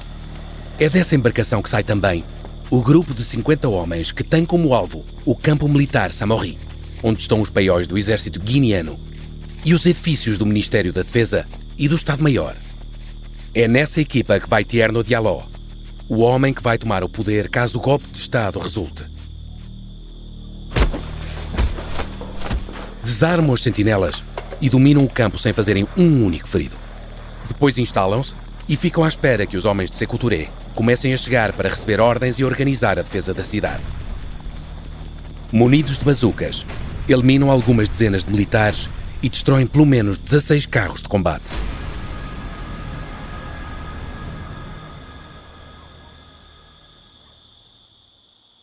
É 0.77 0.89
dessa 0.89 1.15
embarcação 1.15 1.63
que 1.63 1.71
sai 1.71 1.85
também 1.85 2.25
o 2.69 2.83
grupo 2.83 3.15
de 3.15 3.23
50 3.23 3.69
homens 3.69 4.11
que 4.11 4.25
tem 4.25 4.45
como 4.45 4.75
alvo 4.75 5.05
o 5.25 5.37
campo 5.37 5.69
militar 5.69 6.11
Samori, 6.11 6.59
onde 7.03 7.21
estão 7.21 7.41
os 7.41 7.51
paióis 7.51 7.87
do 7.87 7.99
exército 7.99 8.41
guineano 8.41 8.99
e 9.65 9.75
os 9.75 9.85
edifícios 9.85 10.39
do 10.39 10.47
Ministério 10.47 10.93
da 10.93 11.03
Defesa 11.03 11.47
e 11.77 11.89
do 11.89 11.97
Estado-Maior. 11.97 12.57
É 13.55 13.67
nessa 13.67 14.01
equipa 14.01 14.39
que 14.39 14.49
vai 14.49 14.65
Tierno 14.65 15.03
Diallo, 15.03 15.45
o 16.09 16.21
homem 16.21 16.55
que 16.55 16.63
vai 16.63 16.79
tomar 16.79 17.03
o 17.03 17.09
poder 17.09 17.49
caso 17.49 17.79
o 17.79 17.81
golpe 17.81 18.07
de 18.13 18.19
Estado 18.19 18.59
resulte. 18.59 19.05
Desarmam 23.03 23.53
os 23.53 23.63
sentinelas 23.63 24.23
e 24.61 24.69
dominam 24.69 25.05
o 25.05 25.09
campo 25.09 25.39
sem 25.39 25.53
fazerem 25.53 25.87
um 25.97 26.25
único 26.25 26.49
ferido. 26.49 26.77
Depois 27.49 27.79
instalam-se 27.79 28.35
e 28.69 28.77
ficam 28.77 29.05
à 29.05 29.09
espera 29.09 29.47
que 29.47 29.57
os 29.57 29.65
homens 29.65 29.91
de 29.91 29.97
Secouturé 29.97 30.51
comecem 30.75 31.13
a 31.15 31.17
chegar 31.17 31.53
para 31.53 31.69
receber 31.69 32.01
ordens 32.01 32.39
e 32.39 32.45
organizar 32.45 32.99
a 32.99 33.03
defesa 33.03 33.33
da 33.33 33.43
cidade. 33.43 33.83
Munidos 35.53 35.99
de 35.99 36.05
bazucas, 36.05 36.67
eliminam 37.09 37.51
algumas 37.51 37.89
dezenas 37.89 38.25
de 38.25 38.33
militares 38.33 38.89
e 39.23 39.29
destroem 39.29 39.67
pelo 39.67 39.87
menos 39.87 40.19
16 40.19 40.67
carros 40.67 41.03
de 41.03 41.09
combate. 41.09 41.51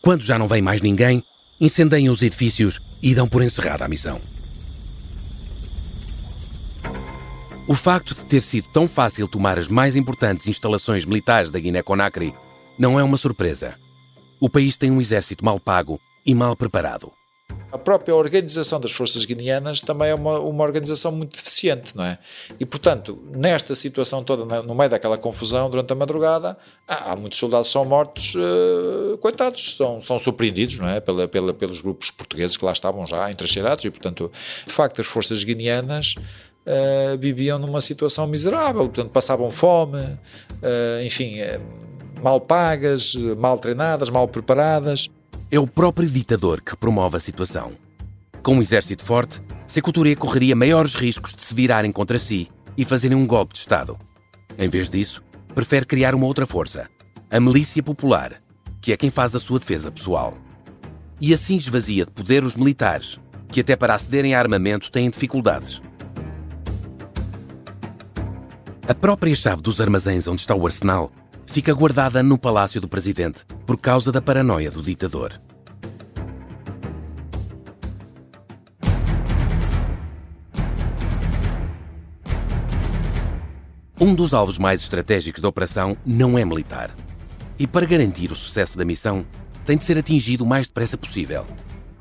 Quando 0.02 0.22
já 0.24 0.38
não 0.38 0.50
vem 0.50 0.62
mais 0.62 0.82
ninguém, 0.82 1.24
incendeiam 1.60 2.14
os 2.14 2.22
edifícios 2.22 2.82
e 3.02 3.16
dão 3.16 3.28
por 3.28 3.42
encerrada 3.42 3.86
a 3.86 3.88
missão. 3.88 4.20
O 7.66 7.74
facto 7.74 8.14
de 8.14 8.26
ter 8.26 8.44
sido 8.44 8.68
tão 8.74 8.90
fácil 8.90 9.26
tomar 9.30 9.58
as 9.58 9.70
mais 9.70 9.96
importantes 9.96 10.48
instalações 10.48 11.06
militares 11.06 11.50
da 11.50 11.60
Guiné-Conakry 11.60 12.36
não 12.78 13.00
é 13.00 13.04
uma 13.04 13.16
surpresa. 13.16 13.76
O 14.42 14.50
país 14.50 14.78
tem 14.78 14.92
um 14.92 15.00
exército 15.00 15.46
mal 15.46 15.58
pago 15.58 15.98
e 16.26 16.36
mal 16.36 16.58
preparado. 16.58 17.10
A 17.74 17.78
própria 17.80 18.16
organização 18.16 18.80
das 18.80 18.92
forças 18.92 19.26
guineanas 19.26 19.82
também 19.82 20.10
é 20.10 20.14
uma, 20.14 20.38
uma 20.38 20.64
organização 20.64 21.12
muito 21.12 21.36
deficiente, 21.36 21.98
não 21.98 22.04
é? 22.04 22.20
E, 22.60 22.68
portanto, 22.68 23.18
nesta 23.36 23.74
situação 23.74 24.24
toda, 24.24 24.62
no 24.62 24.76
meio 24.76 24.92
daquela 24.92 25.18
confusão, 25.18 25.72
durante 25.72 25.92
a 25.92 25.96
madrugada, 25.96 26.56
há, 26.88 27.16
muitos 27.16 27.40
soldados 27.40 27.70
que 27.70 27.74
são 27.74 27.84
mortos, 27.84 28.36
uh, 28.36 29.18
coitados, 29.18 29.76
são, 29.76 30.00
são 30.00 30.20
surpreendidos, 30.20 30.78
não 30.78 30.88
é? 30.88 31.00
Pela, 31.00 31.28
pela, 31.28 31.52
pelos 31.52 31.82
grupos 31.82 32.12
portugueses 32.12 32.56
que 32.56 32.64
lá 32.64 32.72
estavam 32.72 33.08
já 33.08 33.32
entracheirados 33.32 33.84
e, 33.86 33.90
portanto, 33.90 34.32
o 34.68 34.72
facto 34.72 34.98
das 34.98 35.08
forças 35.08 35.44
guineanas 35.44 36.14
uh, 36.68 37.18
viviam 37.18 37.58
numa 37.58 37.82
situação 37.82 38.28
miserável, 38.28 38.84
portanto, 38.84 39.10
passavam 39.10 39.50
fome, 39.50 39.98
uh, 39.98 41.04
enfim, 41.04 41.38
mal 42.22 42.40
pagas, 42.40 43.16
mal 43.16 43.58
treinadas, 43.58 44.12
mal 44.12 44.28
preparadas. 44.28 45.10
É 45.54 45.60
o 45.60 45.68
próprio 45.68 46.10
ditador 46.10 46.62
que 46.62 46.76
promove 46.76 47.16
a 47.16 47.20
situação. 47.20 47.74
Com 48.42 48.56
um 48.56 48.62
exército 48.64 49.06
forte, 49.06 49.40
Seculturé 49.68 50.16
correria 50.16 50.56
maiores 50.56 50.96
riscos 50.96 51.32
de 51.32 51.44
se 51.44 51.54
virarem 51.54 51.92
contra 51.92 52.18
si 52.18 52.50
e 52.76 52.84
fazerem 52.84 53.16
um 53.16 53.28
golpe 53.28 53.54
de 53.54 53.60
Estado. 53.60 53.96
Em 54.58 54.68
vez 54.68 54.90
disso, 54.90 55.22
prefere 55.54 55.86
criar 55.86 56.16
uma 56.16 56.26
outra 56.26 56.48
força, 56.48 56.90
a 57.30 57.40
milícia 57.40 57.84
popular, 57.84 58.42
que 58.82 58.92
é 58.92 58.98
quem 58.98 59.12
faz 59.12 59.36
a 59.36 59.40
sua 59.40 59.60
defesa 59.60 59.92
pessoal. 59.92 60.36
E 61.22 61.36
assim 61.36 61.56
esvazia 61.56 62.04
de 62.04 62.12
poder 62.12 62.44
os 62.44 62.56
militares, 62.56 63.20
que 63.50 63.62
até 63.62 63.76
para 63.76 63.94
acederem 63.94 64.34
a 64.34 64.40
armamento 64.40 64.92
têm 64.92 65.08
dificuldades. 65.08 65.84
A 68.88 68.96
própria 68.96 69.36
chave 69.36 69.62
dos 69.62 69.80
armazéns 69.80 70.28
onde 70.28 70.42
está 70.42 70.56
o 70.56 70.66
arsenal 70.66 71.12
fica 71.54 71.72
guardada 71.72 72.24
no 72.24 72.36
palácio 72.36 72.82
do 72.82 72.88
presidente 72.88 73.46
por 73.68 73.78
causa 73.78 74.12
da 74.12 74.20
paranoia 74.20 74.72
do 74.72 74.82
ditador. 74.82 75.40
Um 84.02 84.16
dos 84.16 84.34
alvos 84.34 84.58
mais 84.58 84.82
estratégicos 84.82 85.44
da 85.44 85.48
operação 85.48 85.96
não 86.04 86.40
é 86.40 86.44
militar. 86.44 86.90
E 87.60 87.68
para 87.68 87.86
garantir 87.86 88.32
o 88.32 88.36
sucesso 88.36 88.76
da 88.76 88.84
missão, 88.84 89.24
tem 89.64 89.78
de 89.78 89.84
ser 89.84 89.96
atingido 89.96 90.44
o 90.44 90.48
mais 90.48 90.66
depressa 90.66 90.98
possível. 90.98 91.46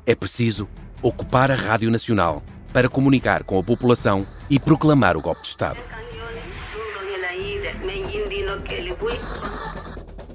É 0.03 0.15
preciso 0.15 0.67
ocupar 0.99 1.51
a 1.51 1.55
Rádio 1.55 1.91
Nacional 1.91 2.41
para 2.73 2.89
comunicar 2.89 3.43
com 3.43 3.59
a 3.59 3.63
população 3.63 4.25
e 4.49 4.59
proclamar 4.59 5.15
o 5.15 5.21
golpe 5.21 5.43
de 5.43 5.49
Estado. 5.49 5.92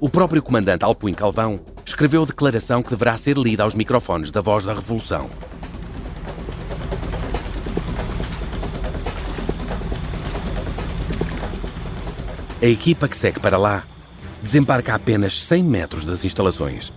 O 0.01 0.09
próprio 0.09 0.41
comandante 0.41 0.85
Alpuin 0.85 1.13
Calvão 1.13 1.59
escreveu 1.85 2.23
a 2.23 2.25
declaração 2.25 2.81
que 2.81 2.89
deverá 2.89 3.17
ser 3.17 3.37
lida 3.37 3.63
aos 3.63 3.75
microfones 3.75 4.31
da 4.31 4.41
Voz 4.41 4.63
da 4.63 4.73
Revolução. 4.73 5.29
A 12.61 12.65
equipa 12.65 13.07
que 13.07 13.17
segue 13.17 13.39
para 13.39 13.57
lá 13.57 13.83
desembarca 14.41 14.93
a 14.93 14.95
apenas 14.95 15.39
100 15.41 15.63
metros 15.63 16.05
das 16.05 16.23
instalações. 16.23 16.93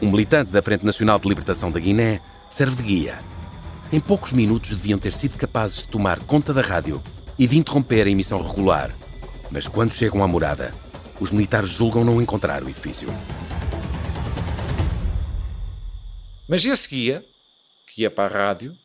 Um 0.00 0.10
militante 0.10 0.52
da 0.52 0.62
Frente 0.62 0.86
Nacional 0.86 1.18
de 1.18 1.28
Libertação 1.28 1.70
da 1.70 1.80
Guiné 1.80 2.20
serve 2.48 2.76
de 2.76 2.82
guia. 2.82 3.18
Em 3.92 4.00
poucos 4.00 4.32
minutos 4.32 4.70
deviam 4.70 4.98
ter 4.98 5.12
sido 5.12 5.36
capazes 5.36 5.78
de 5.78 5.88
tomar 5.88 6.18
conta 6.20 6.52
da 6.54 6.62
rádio 6.62 7.02
e 7.38 7.46
de 7.46 7.58
interromper 7.58 8.06
a 8.06 8.10
emissão 8.10 8.42
regular 8.42 8.94
mas 9.50 9.66
quando 9.66 9.94
chegam 9.94 10.22
à 10.22 10.28
morada, 10.28 10.74
os 11.20 11.30
militares 11.30 11.70
julgam 11.70 12.04
não 12.04 12.20
encontrar 12.20 12.62
o 12.62 12.68
edifício. 12.68 13.08
Mas 16.46 16.64
esse 16.64 16.88
guia, 16.88 17.24
que 17.86 18.02
ia 18.02 18.10
para 18.10 18.34
a 18.34 18.38
rádio, 18.48 18.76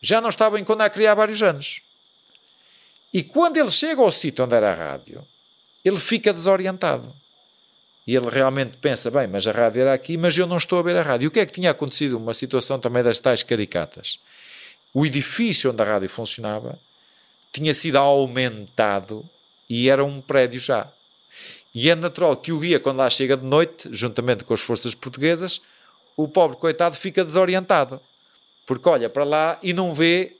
já 0.00 0.20
não 0.20 0.28
estava 0.28 0.58
em 0.60 0.64
Conakry 0.64 1.06
há 1.06 1.14
vários 1.14 1.42
anos. 1.42 1.82
E 3.12 3.22
quando 3.22 3.56
ele 3.56 3.70
chega 3.70 4.02
ao 4.02 4.10
sítio 4.10 4.44
onde 4.44 4.54
era 4.54 4.72
a 4.72 4.74
rádio, 4.74 5.26
ele 5.84 5.98
fica 5.98 6.32
desorientado. 6.32 7.14
E 8.06 8.14
ele 8.14 8.28
realmente 8.28 8.76
pensa, 8.76 9.10
bem, 9.10 9.26
mas 9.26 9.46
a 9.46 9.52
rádio 9.52 9.82
era 9.82 9.92
aqui, 9.92 10.16
mas 10.16 10.36
eu 10.36 10.46
não 10.46 10.56
estou 10.56 10.78
a 10.78 10.82
ver 10.82 10.96
a 10.96 11.02
rádio. 11.02 11.24
E 11.24 11.28
o 11.28 11.30
que 11.30 11.40
é 11.40 11.46
que 11.46 11.52
tinha 11.52 11.70
acontecido? 11.70 12.16
Uma 12.16 12.34
situação 12.34 12.78
também 12.78 13.02
das 13.02 13.18
tais 13.18 13.42
caricatas. 13.42 14.18
O 14.94 15.04
edifício 15.04 15.70
onde 15.70 15.82
a 15.82 15.84
rádio 15.84 16.08
funcionava 16.08 16.78
tinha 17.52 17.74
sido 17.74 17.96
aumentado 17.96 19.28
e 19.68 19.88
era 19.88 20.04
um 20.04 20.20
prédio 20.20 20.60
já. 20.60 20.90
E 21.74 21.90
é 21.90 21.94
natural 21.94 22.36
que 22.36 22.52
o 22.52 22.58
guia, 22.58 22.80
quando 22.80 22.96
lá 22.96 23.10
chega 23.10 23.36
de 23.36 23.44
noite, 23.44 23.88
juntamente 23.92 24.44
com 24.44 24.54
as 24.54 24.60
forças 24.60 24.94
portuguesas, 24.94 25.60
o 26.16 26.26
pobre 26.26 26.56
coitado 26.56 26.96
fica 26.96 27.24
desorientado. 27.24 28.00
Porque 28.64 28.88
olha 28.88 29.10
para 29.10 29.24
lá 29.24 29.58
e 29.62 29.72
não 29.72 29.92
vê 29.92 30.36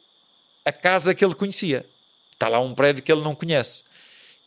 a 0.64 0.72
casa 0.72 1.14
que 1.14 1.24
ele 1.24 1.34
conhecia. 1.34 1.84
Está 2.32 2.48
lá 2.48 2.58
um 2.60 2.74
prédio 2.74 3.02
que 3.02 3.12
ele 3.12 3.20
não 3.20 3.34
conhece. 3.34 3.84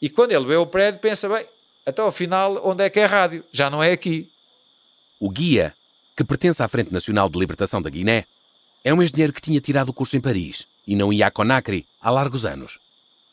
E 0.02 0.10
quando 0.10 0.32
ele 0.32 0.46
vê 0.46 0.56
o 0.56 0.66
prédio, 0.66 1.00
pensa: 1.00 1.30
bem, 1.30 1.46
até 1.86 2.02
ao 2.02 2.12
final, 2.12 2.60
onde 2.64 2.84
é 2.84 2.90
que 2.90 3.00
é 3.00 3.06
a 3.06 3.08
rádio? 3.08 3.44
Já 3.52 3.70
não 3.70 3.84
é 3.84 3.92
aqui. 3.92 4.30
O 5.20 5.30
guia, 5.30 5.76
que 6.16 6.24
pertence 6.24 6.62
à 6.64 6.68
Frente 6.68 6.92
Nacional 6.92 7.30
de 7.30 7.38
Libertação 7.38 7.82
da 7.82 7.90
Guiné, 7.90 8.26
é 8.84 8.94
um 8.94 9.02
engenheiro 9.02 9.34
que 9.34 9.42
tinha 9.42 9.60
tirado 9.60 9.90
o 9.90 9.94
curso 9.94 10.16
em 10.16 10.22
Paris 10.22 10.68
e 10.88 10.96
não 10.96 11.12
ia 11.12 11.28
a 11.28 11.32
Conakry 11.32 11.86
há 12.02 12.10
largos 12.10 12.46
anos. 12.46 12.80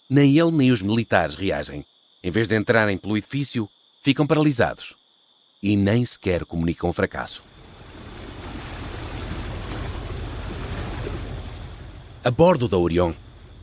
Nem 0.08 0.38
ele 0.38 0.52
nem 0.52 0.70
os 0.70 0.82
militares 0.82 1.34
reagem. 1.34 1.84
Em 2.22 2.30
vez 2.30 2.46
de 2.46 2.56
entrarem 2.56 2.96
pelo 2.96 3.16
edifício, 3.16 3.68
ficam 4.02 4.26
paralisados 4.26 4.94
e 5.62 5.76
nem 5.76 6.04
sequer 6.04 6.44
comunicam 6.44 6.88
o 6.88 6.92
fracasso. 6.92 7.42
A 12.22 12.30
bordo 12.30 12.68
da 12.68 12.76
Orion, 12.76 13.12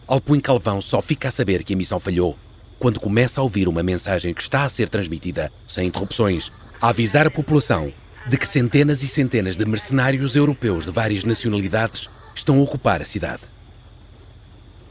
Alpuin 0.06 0.40
Calvão 0.40 0.82
só 0.82 1.02
fica 1.02 1.30
a 1.30 1.32
saber 1.32 1.64
que 1.64 1.74
a 1.74 1.78
missão 1.78 2.00
falhou 2.00 2.38
quando 2.78 3.00
começa 3.00 3.40
a 3.40 3.44
ouvir 3.44 3.70
uma 3.70 3.82
mensagem 3.82 4.34
que 4.34 4.42
está 4.42 4.64
a 4.64 4.70
ser 4.70 4.90
transmitida, 4.90 5.50
sem 5.66 5.88
interrupções, 5.88 6.52
a 6.82 6.90
avisar 6.90 7.26
a 7.26 7.32
população 7.32 7.94
de 8.28 8.38
que 8.38 8.46
centenas 8.46 9.02
e 9.02 9.08
centenas 9.08 9.56
de 9.56 9.66
mercenários 9.66 10.36
europeus 10.36 10.86
de 10.86 10.92
várias 10.92 11.24
nacionalidades 11.24 12.10
estão 12.36 12.60
a 12.60 12.62
ocupar 12.62 13.02
a 13.02 13.06
cidade. 13.06 13.53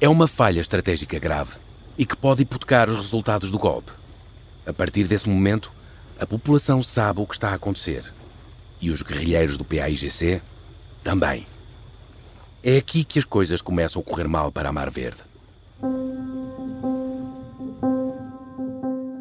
É 0.03 0.09
uma 0.09 0.27
falha 0.27 0.59
estratégica 0.59 1.17
grave 1.17 1.53
e 1.97 2.05
que 2.05 2.17
pode 2.17 2.43
hipotecar 2.43 2.91
os 2.91 2.97
resultados 2.97 3.53
do 3.53 3.59
golpe. 3.59 3.93
A 4.67 4.73
partir 4.73 5.07
desse 5.07 5.29
momento, 5.29 5.73
a 6.19 6.27
população 6.27 6.83
sabe 6.83 7.21
o 7.21 7.27
que 7.27 7.37
está 7.37 7.51
a 7.51 7.55
acontecer. 7.55 8.13
E 8.81 8.91
os 8.91 9.01
guerrilheiros 9.01 9.57
do 9.57 9.65
PAIGC 9.65 10.43
também. 11.05 11.47
É 12.65 12.79
aqui 12.79 13.05
que 13.05 13.21
as 13.21 13.25
coisas 13.25 13.63
começam 13.63 14.03
a 14.03 14.05
correr 14.05 14.27
mal 14.27 14.51
para 14.51 14.71
a 14.71 14.73
Mar 14.73 14.91
Verde. 14.91 15.23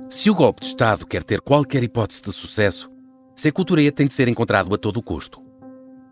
Se 0.10 0.32
o 0.32 0.34
golpe 0.34 0.62
de 0.62 0.68
Estado 0.68 1.06
quer 1.06 1.24
ter 1.24 1.42
qualquer 1.42 1.84
hipótese 1.84 2.24
de 2.24 2.32
sucesso, 2.32 2.90
Sekou 3.36 3.64
Touré 3.64 3.92
tem 3.92 4.08
de 4.08 4.16
ser 4.16 4.28
encontrado 4.28 4.74
a 4.74 4.80
todo 4.80 5.00
custo. 5.00 5.44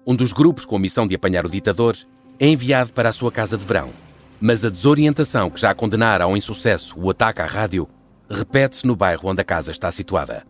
Um 0.06 0.16
dos 0.16 0.32
grupos 0.32 0.64
com 0.64 0.76
a 0.76 0.80
missão 0.80 1.08
de 1.08 1.16
apanhar 1.16 1.44
o 1.44 1.50
ditador 1.50 1.98
é 2.40 2.48
enviado 2.48 2.94
para 2.94 3.10
a 3.10 3.14
sua 3.14 3.32
casa 3.32 3.58
de 3.58 3.66
verão. 3.66 4.09
Mas 4.42 4.64
a 4.64 4.70
desorientação 4.70 5.50
que 5.50 5.60
já 5.60 5.74
condenara 5.74 6.24
ao 6.24 6.38
insucesso 6.38 6.98
o 6.98 7.10
ataque 7.10 7.42
à 7.42 7.46
rádio 7.46 7.88
repete-se 8.30 8.88
no 8.88 8.96
bairro 8.96 9.30
onde 9.30 9.42
a 9.42 9.44
casa 9.44 9.72
está 9.72 9.92
situada. 9.92 10.44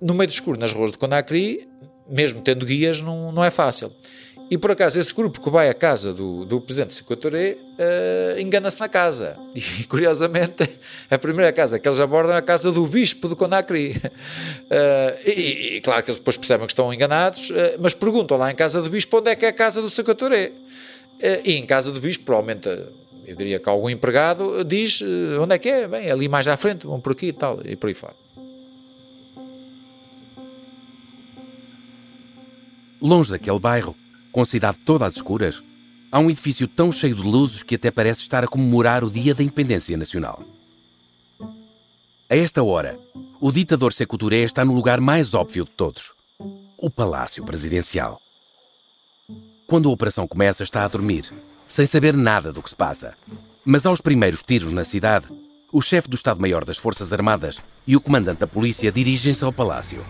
No 0.00 0.14
meio 0.14 0.28
do 0.28 0.32
escuro, 0.32 0.60
nas 0.60 0.72
ruas 0.72 0.92
de 0.92 0.98
Conakry, 0.98 1.66
mesmo 2.08 2.40
tendo 2.40 2.64
guias, 2.64 3.00
não, 3.00 3.32
não 3.32 3.42
é 3.42 3.50
fácil. 3.50 3.92
E 4.48 4.56
por 4.56 4.70
acaso 4.70 5.00
esse 5.00 5.12
grupo 5.12 5.40
que 5.40 5.50
vai 5.50 5.68
à 5.68 5.74
casa 5.74 6.12
do, 6.12 6.44
do 6.44 6.60
presidente 6.60 6.94
Secotoré 6.94 7.56
uh, 7.56 8.40
engana-se 8.40 8.78
na 8.78 8.88
casa. 8.88 9.36
E 9.54 9.84
curiosamente, 9.88 10.68
a 11.10 11.18
primeira 11.18 11.52
casa 11.52 11.80
que 11.80 11.88
eles 11.88 11.98
abordam 11.98 12.32
é 12.34 12.38
a 12.38 12.42
casa 12.42 12.70
do 12.70 12.86
bispo 12.86 13.28
de 13.28 13.34
Conakry. 13.34 13.96
Uh, 13.96 15.18
e, 15.28 15.76
e, 15.76 15.80
claro 15.80 16.02
que 16.04 16.10
eles 16.10 16.20
depois 16.20 16.36
percebem 16.36 16.64
que 16.64 16.72
estão 16.72 16.94
enganados, 16.94 17.50
uh, 17.50 17.54
mas 17.80 17.92
perguntam 17.92 18.36
lá 18.36 18.52
em 18.52 18.54
casa 18.54 18.80
do 18.80 18.88
bispo 18.88 19.18
onde 19.18 19.30
é 19.30 19.34
que 19.34 19.44
é 19.44 19.48
a 19.48 19.52
casa 19.52 19.82
do 19.82 19.90
Secotoré. 19.90 20.52
E 21.44 21.54
em 21.54 21.64
casa 21.64 21.90
do 21.90 21.98
bispo, 21.98 22.26
provavelmente, 22.26 22.68
eu 23.26 23.34
diria 23.34 23.58
que 23.58 23.68
algum 23.68 23.90
empregado 23.90 24.64
diz 24.64 25.02
onde 25.40 25.54
é 25.54 25.58
que 25.58 25.68
é, 25.68 25.88
bem, 25.88 26.06
é 26.06 26.12
ali 26.12 26.28
mais 26.28 26.46
à 26.46 26.56
frente, 26.56 26.86
vão 26.86 27.00
por 27.00 27.12
aqui 27.12 27.26
e 27.26 27.32
tal, 27.32 27.60
e 27.64 27.74
por 27.74 27.88
aí 27.88 27.94
fora. 27.94 28.14
Longe 33.02 33.30
daquele 33.30 33.58
bairro, 33.58 33.96
com 34.30 34.40
a 34.40 34.46
cidade 34.46 34.78
toda 34.78 35.06
às 35.06 35.16
escuras, 35.16 35.62
há 36.10 36.20
um 36.20 36.30
edifício 36.30 36.68
tão 36.68 36.92
cheio 36.92 37.16
de 37.16 37.22
luzes 37.22 37.62
que 37.62 37.74
até 37.74 37.90
parece 37.90 38.20
estar 38.20 38.44
a 38.44 38.48
comemorar 38.48 39.02
o 39.02 39.10
Dia 39.10 39.34
da 39.34 39.42
Independência 39.42 39.96
Nacional. 39.96 40.42
A 42.30 42.36
esta 42.36 42.62
hora, 42.62 42.98
o 43.40 43.50
ditador 43.52 43.92
Sekou 43.92 44.18
Touré 44.18 44.38
está 44.38 44.64
no 44.64 44.72
lugar 44.72 45.00
mais 45.00 45.34
óbvio 45.34 45.64
de 45.64 45.70
todos, 45.72 46.12
o 46.78 46.88
Palácio 46.88 47.44
Presidencial. 47.44 48.20
Quando 49.66 49.88
a 49.88 49.92
operação 49.92 50.28
começa, 50.28 50.62
está 50.62 50.84
a 50.84 50.88
dormir, 50.88 51.32
sem 51.66 51.86
saber 51.86 52.16
nada 52.16 52.52
do 52.52 52.62
que 52.62 52.70
se 52.70 52.76
passa. 52.76 53.14
Mas 53.64 53.84
aos 53.84 54.00
primeiros 54.00 54.42
tiros 54.42 54.72
na 54.72 54.84
cidade, 54.84 55.26
o 55.72 55.82
chefe 55.82 56.08
do 56.08 56.14
Estado-Maior 56.14 56.64
das 56.64 56.78
Forças 56.78 57.12
Armadas 57.12 57.58
e 57.86 57.96
o 57.96 58.00
comandante 58.00 58.38
da 58.38 58.46
polícia 58.46 58.92
dirigem-se 58.92 59.44
ao 59.44 59.52
palácio. 59.52 60.04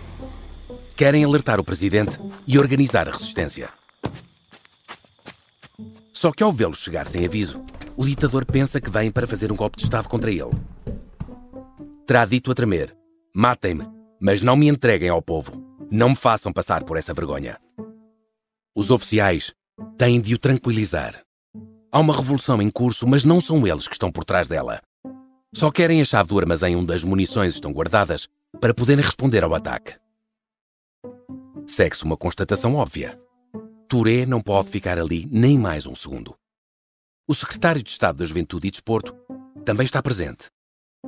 Querem 0.95 1.23
alertar 1.23 1.59
o 1.59 1.63
presidente 1.63 2.17
e 2.45 2.57
organizar 2.57 3.07
a 3.09 3.11
resistência. 3.11 3.69
Só 6.13 6.31
que 6.31 6.41
ao 6.41 6.51
vê-lo 6.51 6.73
chegar 6.73 7.07
sem 7.07 7.25
aviso, 7.25 7.63
o 7.95 8.05
ditador 8.05 8.45
pensa 8.45 8.79
que 8.79 8.89
vem 8.89 9.11
para 9.11 9.27
fazer 9.27 9.51
um 9.51 9.55
golpe 9.55 9.77
de 9.77 9.83
Estado 9.83 10.07
contra 10.07 10.31
ele. 10.31 10.51
Terá 12.05 12.25
dito 12.25 12.51
a 12.51 12.55
tremer: 12.55 12.95
Matem-me, 13.35 13.87
mas 14.19 14.41
não 14.41 14.55
me 14.55 14.67
entreguem 14.67 15.09
ao 15.09 15.21
povo. 15.21 15.63
Não 15.91 16.09
me 16.09 16.15
façam 16.15 16.51
passar 16.51 16.83
por 16.83 16.97
essa 16.97 17.13
vergonha. 17.13 17.59
Os 18.75 18.91
oficiais 18.91 19.53
têm 19.97 20.19
de 20.19 20.33
o 20.33 20.37
tranquilizar. 20.37 21.26
Há 21.97 21.99
uma 21.99 22.15
revolução 22.15 22.61
em 22.61 22.69
curso, 22.69 23.07
mas 23.07 23.23
não 23.23 23.41
são 23.41 23.65
eles 23.65 23.87
que 23.87 23.95
estão 23.95 24.11
por 24.11 24.23
trás 24.23 24.47
dela. 24.47 24.79
Só 25.51 25.71
querem 25.71 25.99
a 25.99 26.05
chave 26.05 26.29
do 26.29 26.37
armazém 26.37 26.75
onde 26.75 26.93
as 26.93 27.03
munições 27.03 27.55
estão 27.55 27.73
guardadas 27.73 28.27
para 28.61 28.71
poderem 28.71 29.03
responder 29.03 29.43
ao 29.43 29.55
ataque. 29.55 29.95
Segue-se 31.65 32.03
uma 32.03 32.15
constatação 32.15 32.75
óbvia. 32.75 33.19
Touré 33.89 34.27
não 34.27 34.41
pode 34.41 34.69
ficar 34.69 34.99
ali 34.99 35.27
nem 35.31 35.57
mais 35.57 35.87
um 35.87 35.95
segundo. 35.95 36.35
O 37.27 37.33
secretário 37.33 37.81
de 37.81 37.89
Estado 37.89 38.19
da 38.19 38.25
Juventude 38.25 38.67
e 38.67 38.69
Desporto 38.69 39.15
também 39.65 39.85
está 39.85 39.99
presente. 39.99 40.51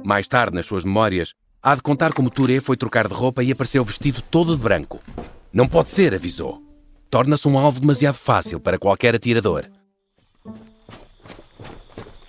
Mais 0.03 0.27
tarde, 0.27 0.55
nas 0.55 0.65
suas 0.65 0.83
memórias, 0.83 1.35
há 1.61 1.75
de 1.75 1.83
contar 1.83 2.13
como 2.13 2.31
Touré 2.31 2.59
foi 2.59 2.75
trocar 2.75 3.07
de 3.07 3.13
roupa 3.13 3.43
e 3.43 3.51
apareceu 3.51 3.85
vestido 3.85 4.23
todo 4.23 4.57
de 4.57 4.63
branco. 4.63 4.99
Não 5.53 5.67
pode 5.67 5.89
ser, 5.89 6.15
avisou. 6.15 6.63
Torna-se 7.11 7.47
um 7.47 7.59
alvo 7.59 7.79
demasiado 7.79 8.15
fácil 8.15 8.59
para 8.59 8.79
qualquer 8.79 9.13
atirador. 9.13 9.69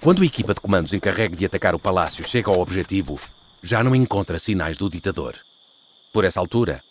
Quando 0.00 0.22
a 0.22 0.24
equipa 0.24 0.54
de 0.54 0.60
comandos 0.62 0.94
encarregue 0.94 1.36
de 1.36 1.44
atacar 1.44 1.74
o 1.74 1.78
palácio 1.78 2.26
chega 2.26 2.50
ao 2.50 2.58
objetivo, 2.58 3.20
já 3.62 3.84
não 3.84 3.94
encontra 3.94 4.38
sinais 4.38 4.78
do 4.78 4.88
ditador. 4.88 5.36
Por 6.10 6.24
essa 6.24 6.40
altura, 6.40 6.82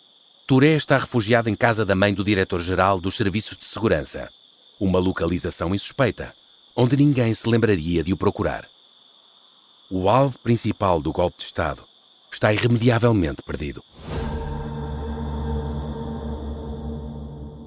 Touré 0.46 0.76
está 0.76 0.96
refugiado 0.96 1.48
em 1.48 1.56
casa 1.56 1.84
da 1.84 1.96
mãe 1.96 2.14
do 2.14 2.22
diretor-geral 2.22 3.00
dos 3.00 3.16
Serviços 3.16 3.56
de 3.56 3.64
Segurança. 3.64 4.30
Uma 4.78 5.00
localização 5.00 5.74
insuspeita, 5.74 6.32
onde 6.76 6.96
ninguém 6.96 7.34
se 7.34 7.48
lembraria 7.48 8.04
de 8.04 8.12
o 8.12 8.16
procurar. 8.16 8.68
O 9.90 10.08
alvo 10.08 10.38
principal 10.38 11.02
do 11.02 11.12
golpe 11.12 11.38
de 11.38 11.44
Estado 11.46 11.82
está 12.30 12.52
irremediavelmente 12.52 13.42
perdido. 13.42 13.82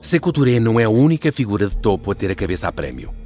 Sekou 0.01 0.32
Touré 0.32 0.62
não 0.62 0.79
é 0.79 0.86
a 0.86 0.89
única 0.89 1.34
figura 1.34 1.67
de 1.67 1.77
topo 1.77 2.12
a 2.12 2.15
ter 2.15 2.32
a 2.32 2.36
cabeça 2.36 2.69
a 2.69 2.71
prémio. 2.71 3.23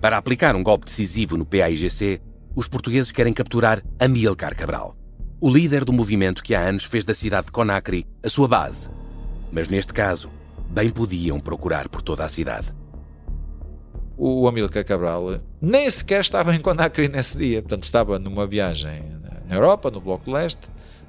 Para 0.00 0.16
aplicar 0.16 0.56
um 0.56 0.62
golpe 0.62 0.86
decisivo 0.86 1.36
no 1.36 1.44
PAIGC, 1.44 2.20
os 2.54 2.68
portugueses 2.68 3.12
querem 3.12 3.32
capturar 3.32 3.82
Amílcar 3.98 4.56
Cabral 4.56 5.00
o 5.40 5.48
líder 5.48 5.86
do 5.86 5.92
movimento 5.92 6.42
que 6.42 6.54
há 6.54 6.60
anos 6.60 6.84
fez 6.84 7.02
da 7.04 7.14
cidade 7.14 7.46
de 7.46 7.52
Conakry 7.52 8.06
a 8.22 8.28
sua 8.28 8.46
base. 8.46 8.90
Mas 9.50 9.68
neste 9.68 9.92
caso, 9.92 10.30
bem 10.68 10.90
podiam 10.90 11.40
procurar 11.40 11.88
por 11.88 12.02
toda 12.02 12.22
a 12.24 12.28
cidade. 12.28 12.74
O 14.18 14.46
Amílcar 14.46 14.84
Cabral 14.84 15.40
nem 15.62 15.90
sequer 15.90 16.20
estava 16.20 16.54
em 16.54 16.60
Conakry 16.60 17.08
nesse 17.08 17.38
dia, 17.38 17.62
portanto 17.62 17.84
estava 17.84 18.18
numa 18.18 18.46
viagem 18.46 19.02
na 19.48 19.54
Europa, 19.54 19.90
no 19.90 19.98
Bloco 19.98 20.30
Leste, 20.30 20.68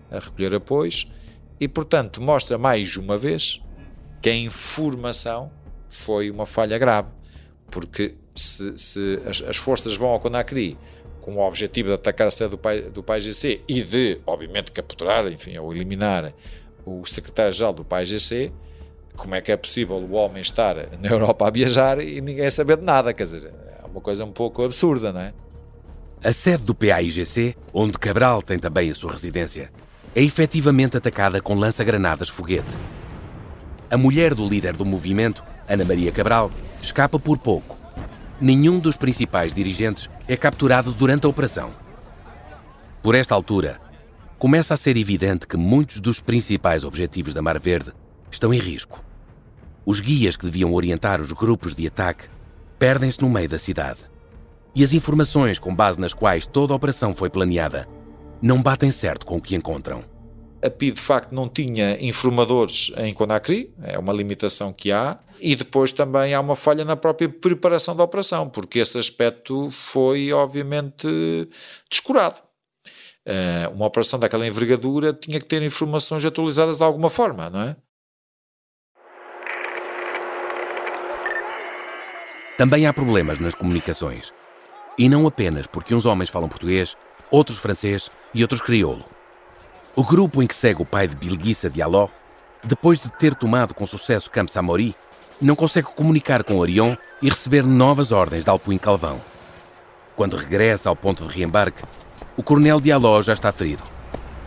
a 0.10 0.20
recolher 0.20 0.56
apoios, 0.56 1.12
e 1.60 1.68
portanto 1.68 2.22
mostra 2.22 2.58
mais 2.58 2.96
uma 2.96 3.18
vez 3.18 3.62
que 4.22 4.30
a 4.30 4.36
informação 4.36 5.52
foi 5.90 6.32
uma 6.32 6.46
falha 6.46 6.78
grave, 6.78 7.10
porque 7.70 8.16
se, 8.36 8.78
se 8.78 9.20
as, 9.26 9.42
as, 9.42 9.58
forças 9.58 9.96
vão 9.96 10.10
ao 10.10 10.20
Conakry 10.20 10.78
com 11.22 11.36
o 11.36 11.40
objetivo 11.40 11.90
de 11.90 11.96
atacar 11.96 12.28
a 12.28 12.32
sede 12.32 12.52
do, 12.52 12.58
pai, 12.58 12.82
do 12.82 13.04
PAIGC 13.04 13.62
e 13.68 13.84
de, 13.84 14.20
obviamente, 14.26 14.72
capturar, 14.72 15.28
enfim, 15.28 15.58
ou 15.58 15.74
eliminar 15.74 16.34
o 16.86 17.06
secretário-geral 17.06 17.74
do 17.74 17.86
PAIGC, 17.86 18.52
como 19.16 19.36
é 19.36 19.42
que 19.42 19.52
é 19.52 19.58
possível 19.58 19.98
o 19.98 20.14
homem 20.14 20.42
estar 20.42 20.76
na 21.00 21.10
Europa 21.10 21.48
a 21.48 21.52
viajar 21.52 22.00
e 22.00 22.22
ninguém 22.22 22.50
saber 22.50 22.78
de 22.78 22.84
nada? 22.84 23.14
Quer 23.14 23.24
dizer, 23.24 23.54
é 23.84 23.86
uma 23.86 24.02
coisa 24.02 24.26
um 24.26 24.32
pouco 24.32 24.64
absurda, 24.64 25.12
não 25.12 25.22
é? 25.22 25.34
A 26.24 26.32
sede 26.32 26.64
do 26.64 26.74
PAIGC, 26.76 27.56
onde 27.74 27.98
Cabral 27.98 28.42
tem 28.42 28.58
também 28.58 28.90
a 28.90 28.96
sua 28.96 29.12
residência, 29.12 29.72
é 30.16 30.22
efetivamente 30.22 30.98
atacada 30.98 31.42
com 31.42 31.56
lança-granadas 31.56 32.30
foguete. 32.30 32.78
A 33.90 33.98
mulher 33.98 34.34
do 34.36 34.48
líder 34.48 34.76
do 34.78 34.86
movimento, 34.86 35.44
Ana 35.68 35.84
Maria 35.84 36.12
Cabral, 36.12 36.52
escapa 36.82 37.20
por 37.20 37.38
pouco. 37.38 37.81
Nenhum 38.42 38.80
dos 38.80 38.98
principais 38.98 39.54
dirigentes 39.54 40.10
é 40.28 40.36
capturado 40.36 40.92
durante 40.92 41.28
a 41.28 41.30
operação. 41.30 41.72
Por 43.04 43.14
esta 43.14 43.36
altura, 43.36 43.80
começa 44.40 44.74
a 44.74 44.78
ser 44.78 44.98
evidente 44.98 45.46
que 45.46 45.56
muitos 45.56 46.00
dos 46.00 46.20
principais 46.20 46.84
objetivos 46.84 47.36
da 47.36 47.42
Mar 47.44 47.60
Verde 47.60 47.92
estão 48.32 48.52
em 48.52 48.58
risco. 48.58 49.04
Os 49.86 50.00
guias 50.00 50.36
que 50.36 50.46
deviam 50.46 50.74
orientar 50.74 51.22
os 51.22 51.32
grupos 51.32 51.76
de 51.76 51.86
ataque 51.86 52.30
perdem-se 52.80 53.22
no 53.22 53.30
meio 53.30 53.48
da 53.48 53.60
cidade. 53.60 54.00
E 54.74 54.84
as 54.84 54.92
informações 54.92 55.60
com 55.60 55.76
base 55.76 56.00
nas 56.00 56.14
quais 56.14 56.48
toda 56.48 56.74
a 56.74 56.76
operação 56.76 57.14
foi 57.14 57.30
planeada 57.30 57.88
não 58.42 58.60
batem 58.60 58.90
certo 58.90 59.24
com 59.24 59.38
o 59.38 59.42
que 59.42 59.56
encontram. 59.56 60.04
A 60.64 60.70
PI, 60.70 60.92
de 60.92 61.02
facto, 61.02 61.34
não 61.34 61.50
tinha 61.50 61.98
informadores 62.00 62.92
em 62.98 63.14
Conakry, 63.14 63.74
é 63.82 63.98
uma 63.98 64.14
limitação 64.14 64.72
que 64.72 64.92
há, 64.92 65.18
e 65.40 65.56
depois 65.56 65.92
também 65.92 66.36
há 66.36 66.40
uma 66.40 66.56
falha 66.56 66.86
na 66.86 66.96
própria 66.96 67.28
preparação 67.28 67.96
da 67.96 68.04
operação, 68.04 68.48
porque 68.48 68.78
esse 68.80 68.98
aspecto 68.98 69.70
foi, 69.72 70.32
obviamente, 70.32 71.08
descurado. 71.90 72.40
Eh, 73.26 73.68
uma 73.74 73.86
operação 73.86 74.20
daquela 74.20 74.46
envergadura 74.48 75.14
tinha 75.14 75.40
que 75.40 75.46
ter 75.46 75.62
informações 75.64 76.24
atualizadas 76.26 76.78
de 76.78 76.84
alguma 76.84 77.10
forma, 77.10 77.50
não 77.50 77.62
é? 77.62 77.76
Também 82.58 82.86
há 82.86 82.94
problemas 82.94 83.40
nas 83.40 83.56
comunicações. 83.56 84.32
E 84.98 85.10
não 85.10 85.26
apenas 85.26 85.66
porque 85.66 85.96
uns 85.96 86.06
homens 86.06 86.30
falam 86.30 86.48
português, 86.50 86.96
outros 87.32 87.58
francês 87.58 88.12
e 88.34 88.44
outros 88.44 88.62
crioulo. 88.62 89.04
O 89.94 90.06
grupo 90.06 90.42
em 90.42 90.48
que 90.48 90.56
segue 90.56 90.82
o 90.82 90.86
pai 90.86 91.06
de 91.06 91.18
Bilguissa 91.18 91.70
Diallo, 91.70 92.10
depois 92.64 92.98
de 92.98 93.12
ter 93.12 93.36
tomado 93.36 93.74
com 93.74 93.86
sucesso 93.86 94.32
Camp 94.32 94.48
Samori, 94.48 94.96
não 95.42 95.54
consegue 95.54 95.88
comunicar 95.88 96.46
com 96.46 96.60
Orion 96.60 96.96
e 97.22 97.30
receber 97.30 97.66
novas 97.66 98.14
ordens 98.14 98.46
de 98.46 98.50
Alpuin 98.50 98.78
Calvão. 98.78 99.20
Quando 100.16 100.38
regressa 100.38 100.88
ao 100.88 100.96
ponto 100.96 101.28
de 101.28 101.36
reembarque, 101.38 101.84
o 102.38 102.44
coronel 102.44 102.80
Diallo 102.80 103.22
já 103.22 103.34
está 103.34 103.52
ferido. 103.52 103.84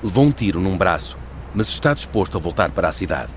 Levou 0.02 0.24
um 0.24 0.33
tiro 0.33 0.61
num 0.61 0.78
braço, 0.78 1.18
mas 1.54 1.68
está 1.68 1.92
disposto 1.92 2.38
a 2.38 2.40
voltar 2.40 2.70
para 2.70 2.88
a 2.88 2.92
cidade. 2.92 3.33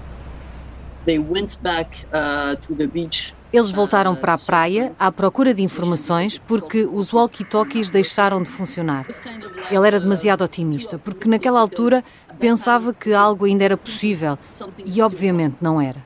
They 1.05 1.19
went 1.19 1.57
back 1.61 2.05
uh, 2.07 2.55
to 2.65 2.73
the 2.73 2.87
beach 2.87 3.33
eles 3.51 3.71
voltaram 3.71 4.15
para 4.15 4.33
a 4.33 4.37
praia 4.37 4.93
à 4.99 5.11
procura 5.11 5.53
de 5.53 5.63
informações 5.63 6.37
porque 6.37 6.85
os 6.85 7.13
walkie-talkies 7.13 7.89
deixaram 7.89 8.43
de 8.43 8.49
funcionar. 8.49 9.05
Ele 9.71 9.87
era 9.87 9.99
demasiado 9.99 10.43
otimista, 10.43 10.97
porque 10.97 11.29
naquela 11.29 11.59
altura 11.59 12.03
pensava 12.39 12.93
que 12.93 13.13
algo 13.13 13.45
ainda 13.45 13.63
era 13.63 13.77
possível 13.77 14.37
e, 14.85 15.01
obviamente, 15.01 15.57
não 15.61 15.81
era. 15.81 16.05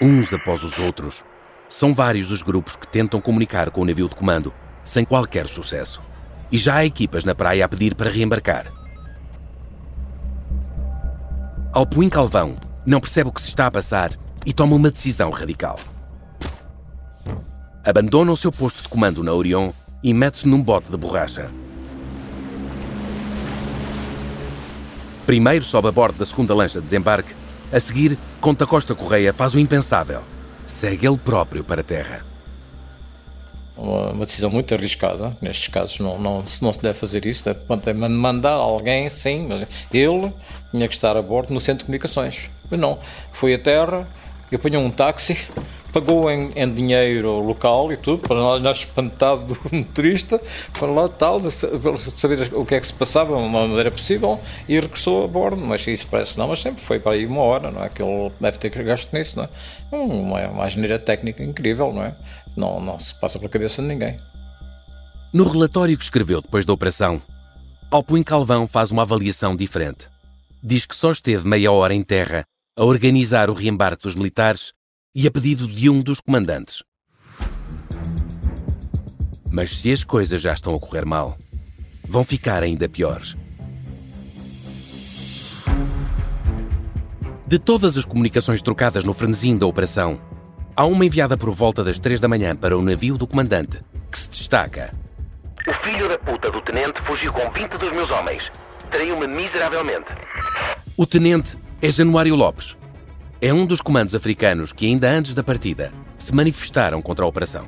Uns 0.00 0.32
após 0.32 0.62
os 0.62 0.78
outros, 0.78 1.24
são 1.68 1.94
vários 1.94 2.30
os 2.30 2.42
grupos 2.42 2.76
que 2.76 2.86
tentam 2.86 3.20
comunicar 3.20 3.70
com 3.70 3.80
o 3.80 3.84
navio 3.84 4.08
de 4.08 4.14
comando, 4.14 4.52
sem 4.84 5.04
qualquer 5.04 5.48
sucesso. 5.48 6.02
E 6.52 6.58
já 6.58 6.76
há 6.76 6.84
equipas 6.84 7.24
na 7.24 7.34
praia 7.34 7.64
a 7.64 7.68
pedir 7.68 7.94
para 7.94 8.10
reembarcar. 8.10 8.85
Alpuim 11.76 12.08
Calvão 12.08 12.56
não 12.86 13.02
percebe 13.02 13.28
o 13.28 13.32
que 13.32 13.42
se 13.42 13.50
está 13.50 13.66
a 13.66 13.70
passar 13.70 14.10
e 14.46 14.52
toma 14.54 14.74
uma 14.74 14.90
decisão 14.90 15.28
radical. 15.28 15.78
Abandona 17.84 18.32
o 18.32 18.36
seu 18.36 18.50
posto 18.50 18.80
de 18.80 18.88
comando 18.88 19.22
na 19.22 19.34
Orion 19.34 19.72
e 20.02 20.14
mete-se 20.14 20.48
num 20.48 20.62
bote 20.62 20.90
de 20.90 20.96
borracha. 20.96 21.50
Primeiro 25.26 25.66
sobe 25.66 25.88
a 25.88 25.92
bordo 25.92 26.16
da 26.16 26.24
segunda 26.24 26.54
lancha 26.54 26.78
de 26.78 26.86
desembarque, 26.86 27.34
a 27.70 27.78
seguir, 27.78 28.18
Conta 28.40 28.66
Costa 28.66 28.94
Correia 28.94 29.34
faz 29.34 29.52
o 29.52 29.58
impensável. 29.58 30.22
Segue 30.66 31.06
ele 31.06 31.18
próprio 31.18 31.62
para 31.62 31.82
a 31.82 31.84
terra 31.84 32.35
uma, 33.76 34.10
uma, 34.12 34.24
decisão 34.24 34.50
muito 34.50 34.74
arriscada. 34.74 35.36
Nestes 35.40 35.68
casos 35.68 35.98
não, 36.00 36.18
não, 36.18 36.44
não 36.62 36.72
se 36.72 36.82
deve 36.82 36.98
fazer 36.98 37.26
isso, 37.26 37.44
deve 37.44 38.08
mandar 38.08 38.52
alguém, 38.52 39.08
sim, 39.08 39.46
mas 39.48 39.66
ele 39.92 40.32
tinha 40.70 40.88
que 40.88 40.94
estar 40.94 41.16
a 41.16 41.22
bordo 41.22 41.52
no 41.52 41.60
centro 41.60 41.80
de 41.80 41.84
comunicações. 41.84 42.50
Mas 42.70 42.80
não, 42.80 42.98
foi 43.32 43.54
a 43.54 43.58
terra, 43.58 44.06
apanhou 44.54 44.82
um 44.82 44.90
táxi, 44.90 45.36
pagou 45.92 46.30
em, 46.30 46.50
em, 46.54 46.72
dinheiro 46.72 47.38
local 47.40 47.90
e 47.90 47.96
tudo, 47.96 48.26
para 48.28 48.36
nós 48.36 48.78
espantado 48.78 49.44
do 49.44 49.58
motorista, 49.74 50.40
foi 50.72 50.90
lá 50.90 51.08
tal, 51.08 51.40
saber 51.40 52.52
o 52.52 52.64
que 52.64 52.74
é 52.74 52.80
que 52.80 52.86
se 52.86 52.92
passava, 52.92 53.34
de 53.34 53.42
uma 53.42 53.66
maneira 53.66 53.90
possível, 53.90 54.38
e 54.68 54.78
regressou 54.78 55.24
a 55.24 55.28
bordo, 55.28 55.56
mas 55.56 55.86
isso 55.86 56.06
parece 56.10 56.34
que 56.34 56.38
não, 56.38 56.48
mas 56.48 56.60
sempre 56.60 56.82
foi 56.82 57.00
para 57.00 57.12
aí 57.12 57.24
uma 57.24 57.40
hora, 57.40 57.70
não 57.70 57.82
é? 57.82 57.88
Que 57.88 58.02
ele 58.02 58.30
deve 58.40 58.58
ter 58.58 58.70
gasto 58.84 59.12
nisso, 59.14 59.38
não 59.38 59.44
é? 59.44 59.48
Uma, 59.96 60.48
uma 60.48 60.68
geneira 60.68 60.98
técnica 60.98 61.42
incrível, 61.42 61.92
não 61.92 62.02
é? 62.02 62.14
Não, 62.56 62.80
não 62.80 62.98
se 62.98 63.14
passa 63.20 63.38
pela 63.38 63.50
cabeça 63.50 63.82
de 63.82 63.88
ninguém. 63.88 64.18
No 65.32 65.44
relatório 65.44 65.96
que 65.98 66.04
escreveu 66.04 66.40
depois 66.40 66.64
da 66.64 66.72
operação, 66.72 67.20
Alpuin 67.90 68.22
Calvão 68.22 68.66
faz 68.66 68.90
uma 68.90 69.02
avaliação 69.02 69.54
diferente. 69.54 70.08
Diz 70.62 70.86
que 70.86 70.96
só 70.96 71.12
esteve 71.12 71.46
meia 71.46 71.70
hora 71.70 71.92
em 71.92 72.02
terra 72.02 72.44
a 72.78 72.84
organizar 72.84 73.50
o 73.50 73.54
reembarque 73.54 74.04
dos 74.04 74.14
militares 74.14 74.72
e 75.14 75.26
a 75.26 75.30
pedido 75.30 75.68
de 75.68 75.88
um 75.88 76.00
dos 76.00 76.20
comandantes. 76.20 76.82
Mas 79.50 79.76
se 79.76 79.92
as 79.92 80.02
coisas 80.02 80.40
já 80.40 80.52
estão 80.52 80.74
a 80.74 80.80
correr 80.80 81.04
mal, 81.04 81.38
vão 82.08 82.24
ficar 82.24 82.62
ainda 82.62 82.88
piores. 82.88 83.36
De 87.46 87.58
todas 87.58 87.96
as 87.96 88.04
comunicações 88.04 88.60
trocadas 88.60 89.04
no 89.04 89.14
frenesim 89.14 89.56
da 89.56 89.66
operação, 89.66 90.20
Há 90.78 90.84
uma 90.84 91.06
enviada 91.06 91.38
por 91.38 91.50
volta 91.52 91.82
das 91.82 91.98
três 91.98 92.20
da 92.20 92.28
manhã 92.28 92.54
para 92.54 92.76
o 92.76 92.82
navio 92.82 93.16
do 93.16 93.26
comandante, 93.26 93.80
que 94.10 94.18
se 94.18 94.28
destaca. 94.28 94.94
O 95.66 95.72
filho 95.82 96.06
da 96.06 96.18
puta 96.18 96.50
do 96.50 96.60
tenente 96.60 97.00
fugiu 97.06 97.32
com 97.32 97.50
20 97.50 97.78
dos 97.78 97.92
meus 97.92 98.10
homens. 98.10 98.42
Traiu-me 98.90 99.26
miseravelmente. 99.26 100.04
O 100.94 101.06
tenente 101.06 101.56
é 101.80 101.90
Januário 101.90 102.34
Lopes. 102.34 102.76
É 103.40 103.54
um 103.54 103.64
dos 103.64 103.80
comandos 103.80 104.14
africanos 104.14 104.70
que, 104.70 104.84
ainda 104.84 105.08
antes 105.08 105.32
da 105.32 105.42
partida, 105.42 105.94
se 106.18 106.34
manifestaram 106.34 107.00
contra 107.00 107.24
a 107.24 107.28
operação. 107.28 107.66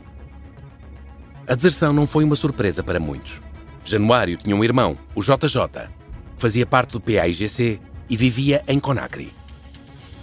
A 1.49 1.55
deserção 1.55 1.95
não 1.95 2.07
foi 2.07 2.25
uma 2.25 2.37
surpresa 2.37 2.83
para 2.83 3.01
muitos. 3.01 3.41
Januário 3.87 4.37
tinha 4.37 4.55
um 4.55 4.63
irmão, 4.63 4.99
o 5.15 5.23
JJ, 5.23 5.89
fazia 6.37 6.67
parte 6.67 6.93
do 6.93 7.01
PAIGC 7.01 7.81
e 8.11 8.17
vivia 8.19 8.63
em 8.69 8.79
Conakry. 8.79 9.33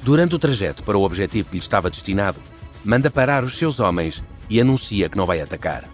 Durante 0.03 0.35
o 0.35 0.39
trajeto 0.39 0.83
para 0.83 0.99
o 0.99 1.01
objetivo 1.01 1.49
que 1.49 1.55
lhe 1.55 1.59
estava 1.59 1.89
destinado, 1.89 2.39
manda 2.85 3.09
parar 3.09 3.43
os 3.43 3.57
seus 3.57 3.79
homens 3.79 4.23
e 4.47 4.61
anuncia 4.61 5.09
que 5.09 5.17
não 5.17 5.25
vai 5.25 5.41
atacar. 5.41 5.89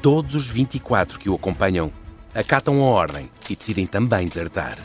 Todos 0.00 0.36
os 0.36 0.46
24 0.46 1.18
que 1.18 1.28
o 1.28 1.34
acompanham 1.34 1.92
acatam 2.32 2.80
a 2.80 2.84
ordem 2.84 3.28
e 3.50 3.56
decidem 3.56 3.86
também 3.86 4.28
desertar. 4.28 4.78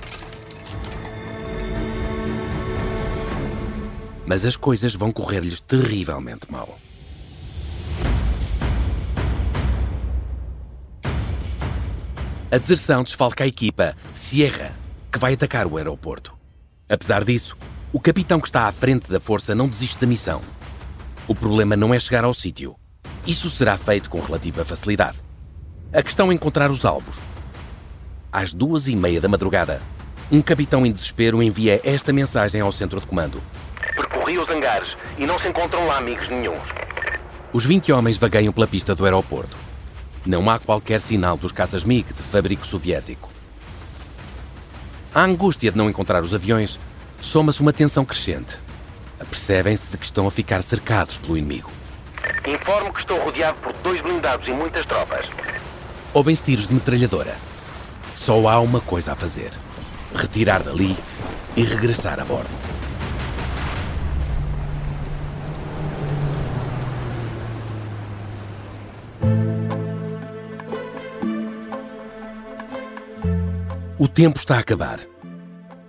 Mas 4.25 4.45
as 4.45 4.55
coisas 4.55 4.95
vão 4.95 5.11
correr-lhes 5.11 5.59
terrivelmente 5.59 6.51
mal. 6.51 6.79
A 12.49 12.57
deserção 12.57 13.03
desfalca 13.03 13.43
a 13.43 13.47
equipa 13.47 13.95
Sierra, 14.15 14.75
que 15.11 15.19
vai 15.19 15.33
atacar 15.33 15.67
o 15.67 15.77
aeroporto. 15.77 16.33
Apesar 16.89 17.23
disso, 17.23 17.55
o 17.93 17.99
capitão 17.99 18.41
que 18.41 18.47
está 18.47 18.63
à 18.67 18.71
frente 18.71 19.09
da 19.09 19.19
força 19.19 19.53
não 19.53 19.69
desiste 19.69 19.99
da 19.99 20.07
missão 20.07 20.41
o 21.31 21.35
problema 21.35 21.77
não 21.77 21.93
é 21.93 21.99
chegar 21.99 22.25
ao 22.25 22.33
sítio. 22.33 22.75
Isso 23.25 23.49
será 23.49 23.77
feito 23.77 24.09
com 24.09 24.19
relativa 24.19 24.65
facilidade. 24.65 25.17
A 25.93 26.03
questão 26.03 26.29
é 26.29 26.33
encontrar 26.33 26.69
os 26.69 26.83
alvos. 26.83 27.17
Às 28.29 28.51
duas 28.51 28.89
e 28.89 28.97
meia 28.97 29.21
da 29.21 29.29
madrugada, 29.29 29.81
um 30.29 30.41
capitão 30.41 30.85
em 30.85 30.91
desespero 30.91 31.41
envia 31.41 31.79
esta 31.85 32.11
mensagem 32.11 32.59
ao 32.59 32.71
centro 32.73 32.99
de 32.99 33.07
comando. 33.07 33.41
Percorri 33.95 34.37
os 34.37 34.49
hangares 34.49 34.89
e 35.17 35.25
não 35.25 35.39
se 35.39 35.47
encontram 35.47 35.87
lá 35.87 35.99
amigos 35.99 36.27
nenhums. 36.27 36.67
Os 37.53 37.63
20 37.63 37.93
homens 37.93 38.17
vagueiam 38.17 38.51
pela 38.51 38.67
pista 38.67 38.93
do 38.93 39.05
aeroporto. 39.05 39.55
Não 40.25 40.49
há 40.49 40.59
qualquer 40.59 40.99
sinal 40.99 41.37
dos 41.37 41.53
caças 41.53 41.85
MiG 41.85 42.11
de 42.11 42.23
fabrico 42.23 42.67
soviético. 42.67 43.29
A 45.15 45.23
angústia 45.23 45.71
de 45.71 45.77
não 45.77 45.89
encontrar 45.89 46.23
os 46.23 46.33
aviões 46.33 46.77
soma-se 47.21 47.61
uma 47.61 47.71
tensão 47.71 48.03
crescente. 48.03 48.57
Apercebem-se 49.21 49.87
de 49.87 49.97
que 49.97 50.05
estão 50.05 50.27
a 50.27 50.31
ficar 50.31 50.63
cercados 50.63 51.17
pelo 51.17 51.37
inimigo. 51.37 51.69
Informo 52.47 52.91
que 52.91 53.01
estou 53.01 53.19
rodeado 53.19 53.59
por 53.59 53.71
dois 53.83 54.01
blindados 54.01 54.47
e 54.47 54.51
muitas 54.51 54.83
tropas. 54.87 55.27
Ouvem-se 56.11 56.43
tiros 56.43 56.67
de 56.67 56.73
metralhadora. 56.73 57.35
Só 58.15 58.47
há 58.49 58.59
uma 58.59 58.81
coisa 58.81 59.13
a 59.13 59.15
fazer: 59.15 59.51
retirar 60.15 60.63
dali 60.63 60.97
e 61.55 61.63
regressar 61.63 62.19
a 62.19 62.25
bordo. 62.25 62.49
O 73.99 74.07
tempo 74.07 74.39
está 74.39 74.55
a 74.55 74.59
acabar. 74.59 74.99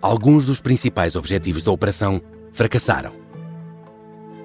Alguns 0.02 0.44
dos 0.44 0.60
principais 0.60 1.16
objetivos 1.16 1.64
da 1.64 1.70
operação 1.72 2.20
fracassaram. 2.52 3.21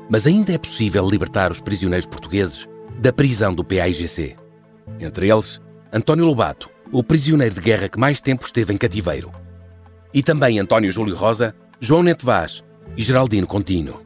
Mas 0.10 0.26
ainda 0.26 0.54
é 0.54 0.58
possível 0.58 1.08
libertar 1.10 1.52
os 1.52 1.60
prisioneiros 1.60 2.06
portugueses 2.06 2.68
da 3.00 3.12
prisão 3.12 3.54
do 3.54 3.64
PAIGC. 3.64 4.36
Entre 5.00 5.30
eles, 5.30 5.62
António 5.92 6.26
Lobato, 6.26 6.70
o 6.92 7.04
prisioneiro 7.04 7.56
de 7.56 7.62
guerra 7.62 7.90
que 7.90 8.00
mais 8.00 8.22
tempo 8.22 8.46
esteve 8.46 8.74
em 8.74 8.78
cativeiro. 8.78 9.32
E 10.14 10.24
também 10.24 10.60
António 10.60 10.92
Júlio 10.92 11.16
Rosa, 11.16 11.54
João 11.80 12.04
Neto 12.04 12.26
Vaz 12.26 12.64
e 12.96 13.04
Geraldino 13.04 13.46
Contino. 13.46 14.02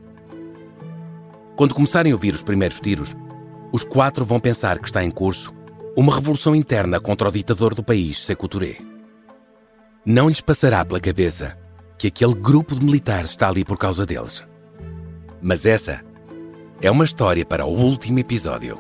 Quando 1.56 1.76
começarem 1.76 2.12
a 2.12 2.16
ouvir 2.16 2.34
os 2.34 2.42
primeiros 2.42 2.80
tiros, 2.80 3.16
os 3.72 3.84
quatro 3.84 4.26
vão 4.26 4.40
pensar 4.40 4.80
que 4.80 4.88
está 4.88 5.04
em 5.04 5.12
curso 5.12 5.54
uma 5.96 6.16
revolução 6.16 6.56
interna 6.56 7.00
contra 7.00 7.30
o 7.30 7.32
ditador 7.32 7.76
do 7.76 7.84
país, 7.84 8.26
Sekou 8.26 8.48
Touré. 8.48 8.78
Não 10.06 10.30
lhes 10.30 10.42
passará 10.42 10.84
pela 10.84 11.00
cabeça 11.00 11.58
que 11.98 12.08
aquele 12.08 12.34
grupo 12.34 12.74
de 12.74 12.84
militares 12.84 13.32
está 13.32 13.50
ali 13.50 13.64
por 13.64 13.78
causa 13.78 14.06
deles. 14.06 14.44
Mas 15.42 15.66
essa 15.66 16.02
é 16.82 16.92
uma 16.92 17.04
história 17.04 17.44
para 17.44 17.66
o 17.66 17.70
último 17.70 18.20
episódio. 18.20 18.78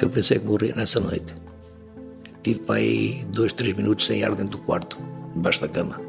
Eu 0.00 0.08
pensei 0.08 0.38
que 0.38 0.46
morria 0.46 0.72
nessa 0.76 1.00
noite. 1.00 1.34
Tive 2.40 2.60
para 2.60 2.76
aí 2.76 3.24
dois, 3.32 3.52
três 3.52 3.74
minutos 3.74 4.06
sem 4.06 4.22
ar 4.22 4.32
dentro 4.36 4.58
do 4.58 4.62
quarto, 4.62 4.96
debaixo 5.34 5.60
da 5.60 5.68
cama. 5.68 6.00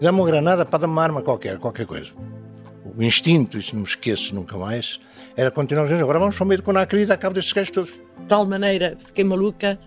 Dá-me 0.00 0.20
uma 0.20 0.26
granada 0.26 0.64
para 0.64 0.78
dar 0.78 0.86
uma 0.86 1.02
arma 1.02 1.20
qualquer, 1.20 1.58
qualquer 1.58 1.84
coisa. 1.84 2.12
O 2.96 3.02
instinto, 3.02 3.58
isso 3.58 3.74
não 3.74 3.82
me 3.82 3.88
esqueço 3.88 4.32
nunca 4.32 4.56
mais, 4.56 5.00
era 5.36 5.50
continuar 5.50 5.82
a 5.82 5.88
dizer, 5.88 6.00
agora 6.00 6.20
vamos 6.20 6.36
para 6.36 6.44
o 6.44 6.46
meio 6.46 6.60
do 6.60 6.64
Conacri 6.64 7.02
e 7.02 7.06
dar 7.06 7.16
cabo 7.16 7.34
destes 7.34 7.52
gajos 7.52 7.70
todos. 7.70 7.90
De 7.90 8.26
tal 8.28 8.46
maneira 8.46 8.96
fiquei 9.04 9.24
maluca 9.24 9.78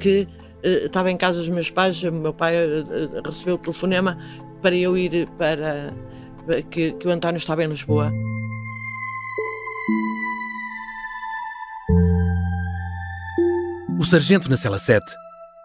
que 0.00 0.26
uh, 0.64 0.86
estava 0.86 1.12
em 1.12 1.16
casa 1.16 1.38
dos 1.38 1.48
meus 1.48 1.70
pais, 1.70 2.02
o 2.02 2.10
meu 2.10 2.34
pai 2.34 2.56
uh, 2.56 3.22
recebeu 3.24 3.54
o 3.54 3.58
telefonema 3.58 4.18
para 4.60 4.74
eu 4.74 4.98
ir 4.98 5.28
para 5.38 5.94
que, 6.70 6.92
que 6.92 7.08
o 7.08 7.10
António 7.10 7.38
estava 7.38 7.64
em 7.64 7.68
Lisboa. 7.68 8.12
O 13.98 14.04
Sargento 14.04 14.48
na 14.48 14.56
Cela 14.56 14.78
7 14.78 15.04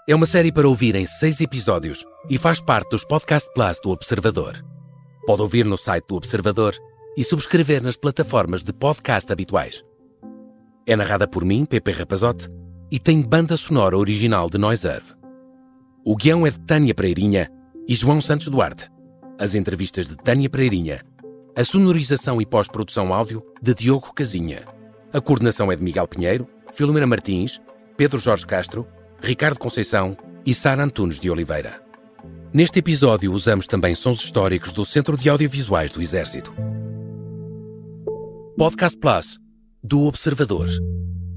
é 0.07 0.13
uma 0.13 0.25
série 0.25 0.51
para 0.51 0.67
ouvir 0.67 0.93
em 0.93 1.05
seis 1.05 1.39
episódios 1.39 2.05
e 2.29 2.37
faz 2.37 2.59
parte 2.59 2.89
dos 2.89 3.05
Podcast 3.05 3.49
Plus 3.53 3.79
do 3.81 3.91
Observador. 3.91 4.63
Pode 5.25 5.41
ouvir 5.41 5.65
no 5.65 5.77
site 5.77 6.05
do 6.07 6.15
Observador 6.15 6.75
e 7.17 7.23
subscrever 7.23 7.81
nas 7.81 7.95
plataformas 7.95 8.61
de 8.61 8.73
podcast 8.73 9.31
habituais. 9.31 9.83
É 10.85 10.95
narrada 10.95 11.27
por 11.27 11.43
mim, 11.43 11.65
Pepe 11.65 11.91
Rapazote, 11.91 12.49
e 12.91 12.99
tem 12.99 13.21
banda 13.21 13.57
sonora 13.57 13.97
original 13.97 14.49
de 14.49 14.57
Noiserve. 14.57 15.13
O 16.05 16.15
guião 16.15 16.45
é 16.45 16.51
de 16.51 16.59
Tânia 16.59 16.93
Pereirinha 16.93 17.49
e 17.87 17.95
João 17.95 18.21
Santos 18.21 18.49
Duarte. 18.49 18.89
As 19.37 19.53
entrevistas 19.53 20.07
de 20.07 20.15
Tânia 20.15 20.49
Pereirinha. 20.49 21.01
A 21.57 21.63
sonorização 21.63 22.41
e 22.41 22.45
pós-produção 22.45 23.13
áudio 23.13 23.43
de 23.61 23.73
Diogo 23.73 24.13
Casinha. 24.13 24.65
A 25.11 25.19
coordenação 25.19 25.69
é 25.69 25.75
de 25.75 25.83
Miguel 25.83 26.07
Pinheiro, 26.07 26.47
Filomena 26.71 27.05
Martins, 27.05 27.61
Pedro 27.97 28.17
Jorge 28.17 28.45
Castro, 28.45 28.87
Ricardo 29.21 29.59
Conceição 29.59 30.15
e 30.45 30.53
Sara 30.53 30.83
Antunes 30.83 31.19
de 31.19 31.29
Oliveira. 31.29 31.81
Neste 32.53 32.79
episódio 32.79 33.33
usamos 33.33 33.67
também 33.67 33.93
sons 33.93 34.23
históricos 34.23 34.71
do 34.71 34.85
Centro 34.85 35.17
de 35.17 35.27
Audiovisuais 35.27 35.91
do 35.91 36.01
Exército. 36.01 36.53
Podcast 38.57 38.97
Plus, 38.97 39.37
do 39.83 40.03
Observador. 40.03 40.69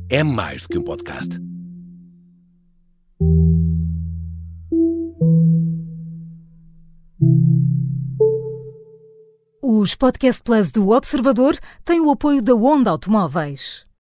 É 0.08 0.22
mais 0.22 0.62
do 0.62 0.68
que 0.68 0.78
um 0.78 0.84
podcast. 0.84 1.47
Os 9.70 9.94
Podcast 9.94 10.42
Plus 10.42 10.72
do 10.72 10.88
Observador 10.92 11.54
têm 11.84 12.00
o 12.00 12.10
apoio 12.10 12.40
da 12.40 12.54
Onda 12.54 12.90
Automóveis. 12.90 13.84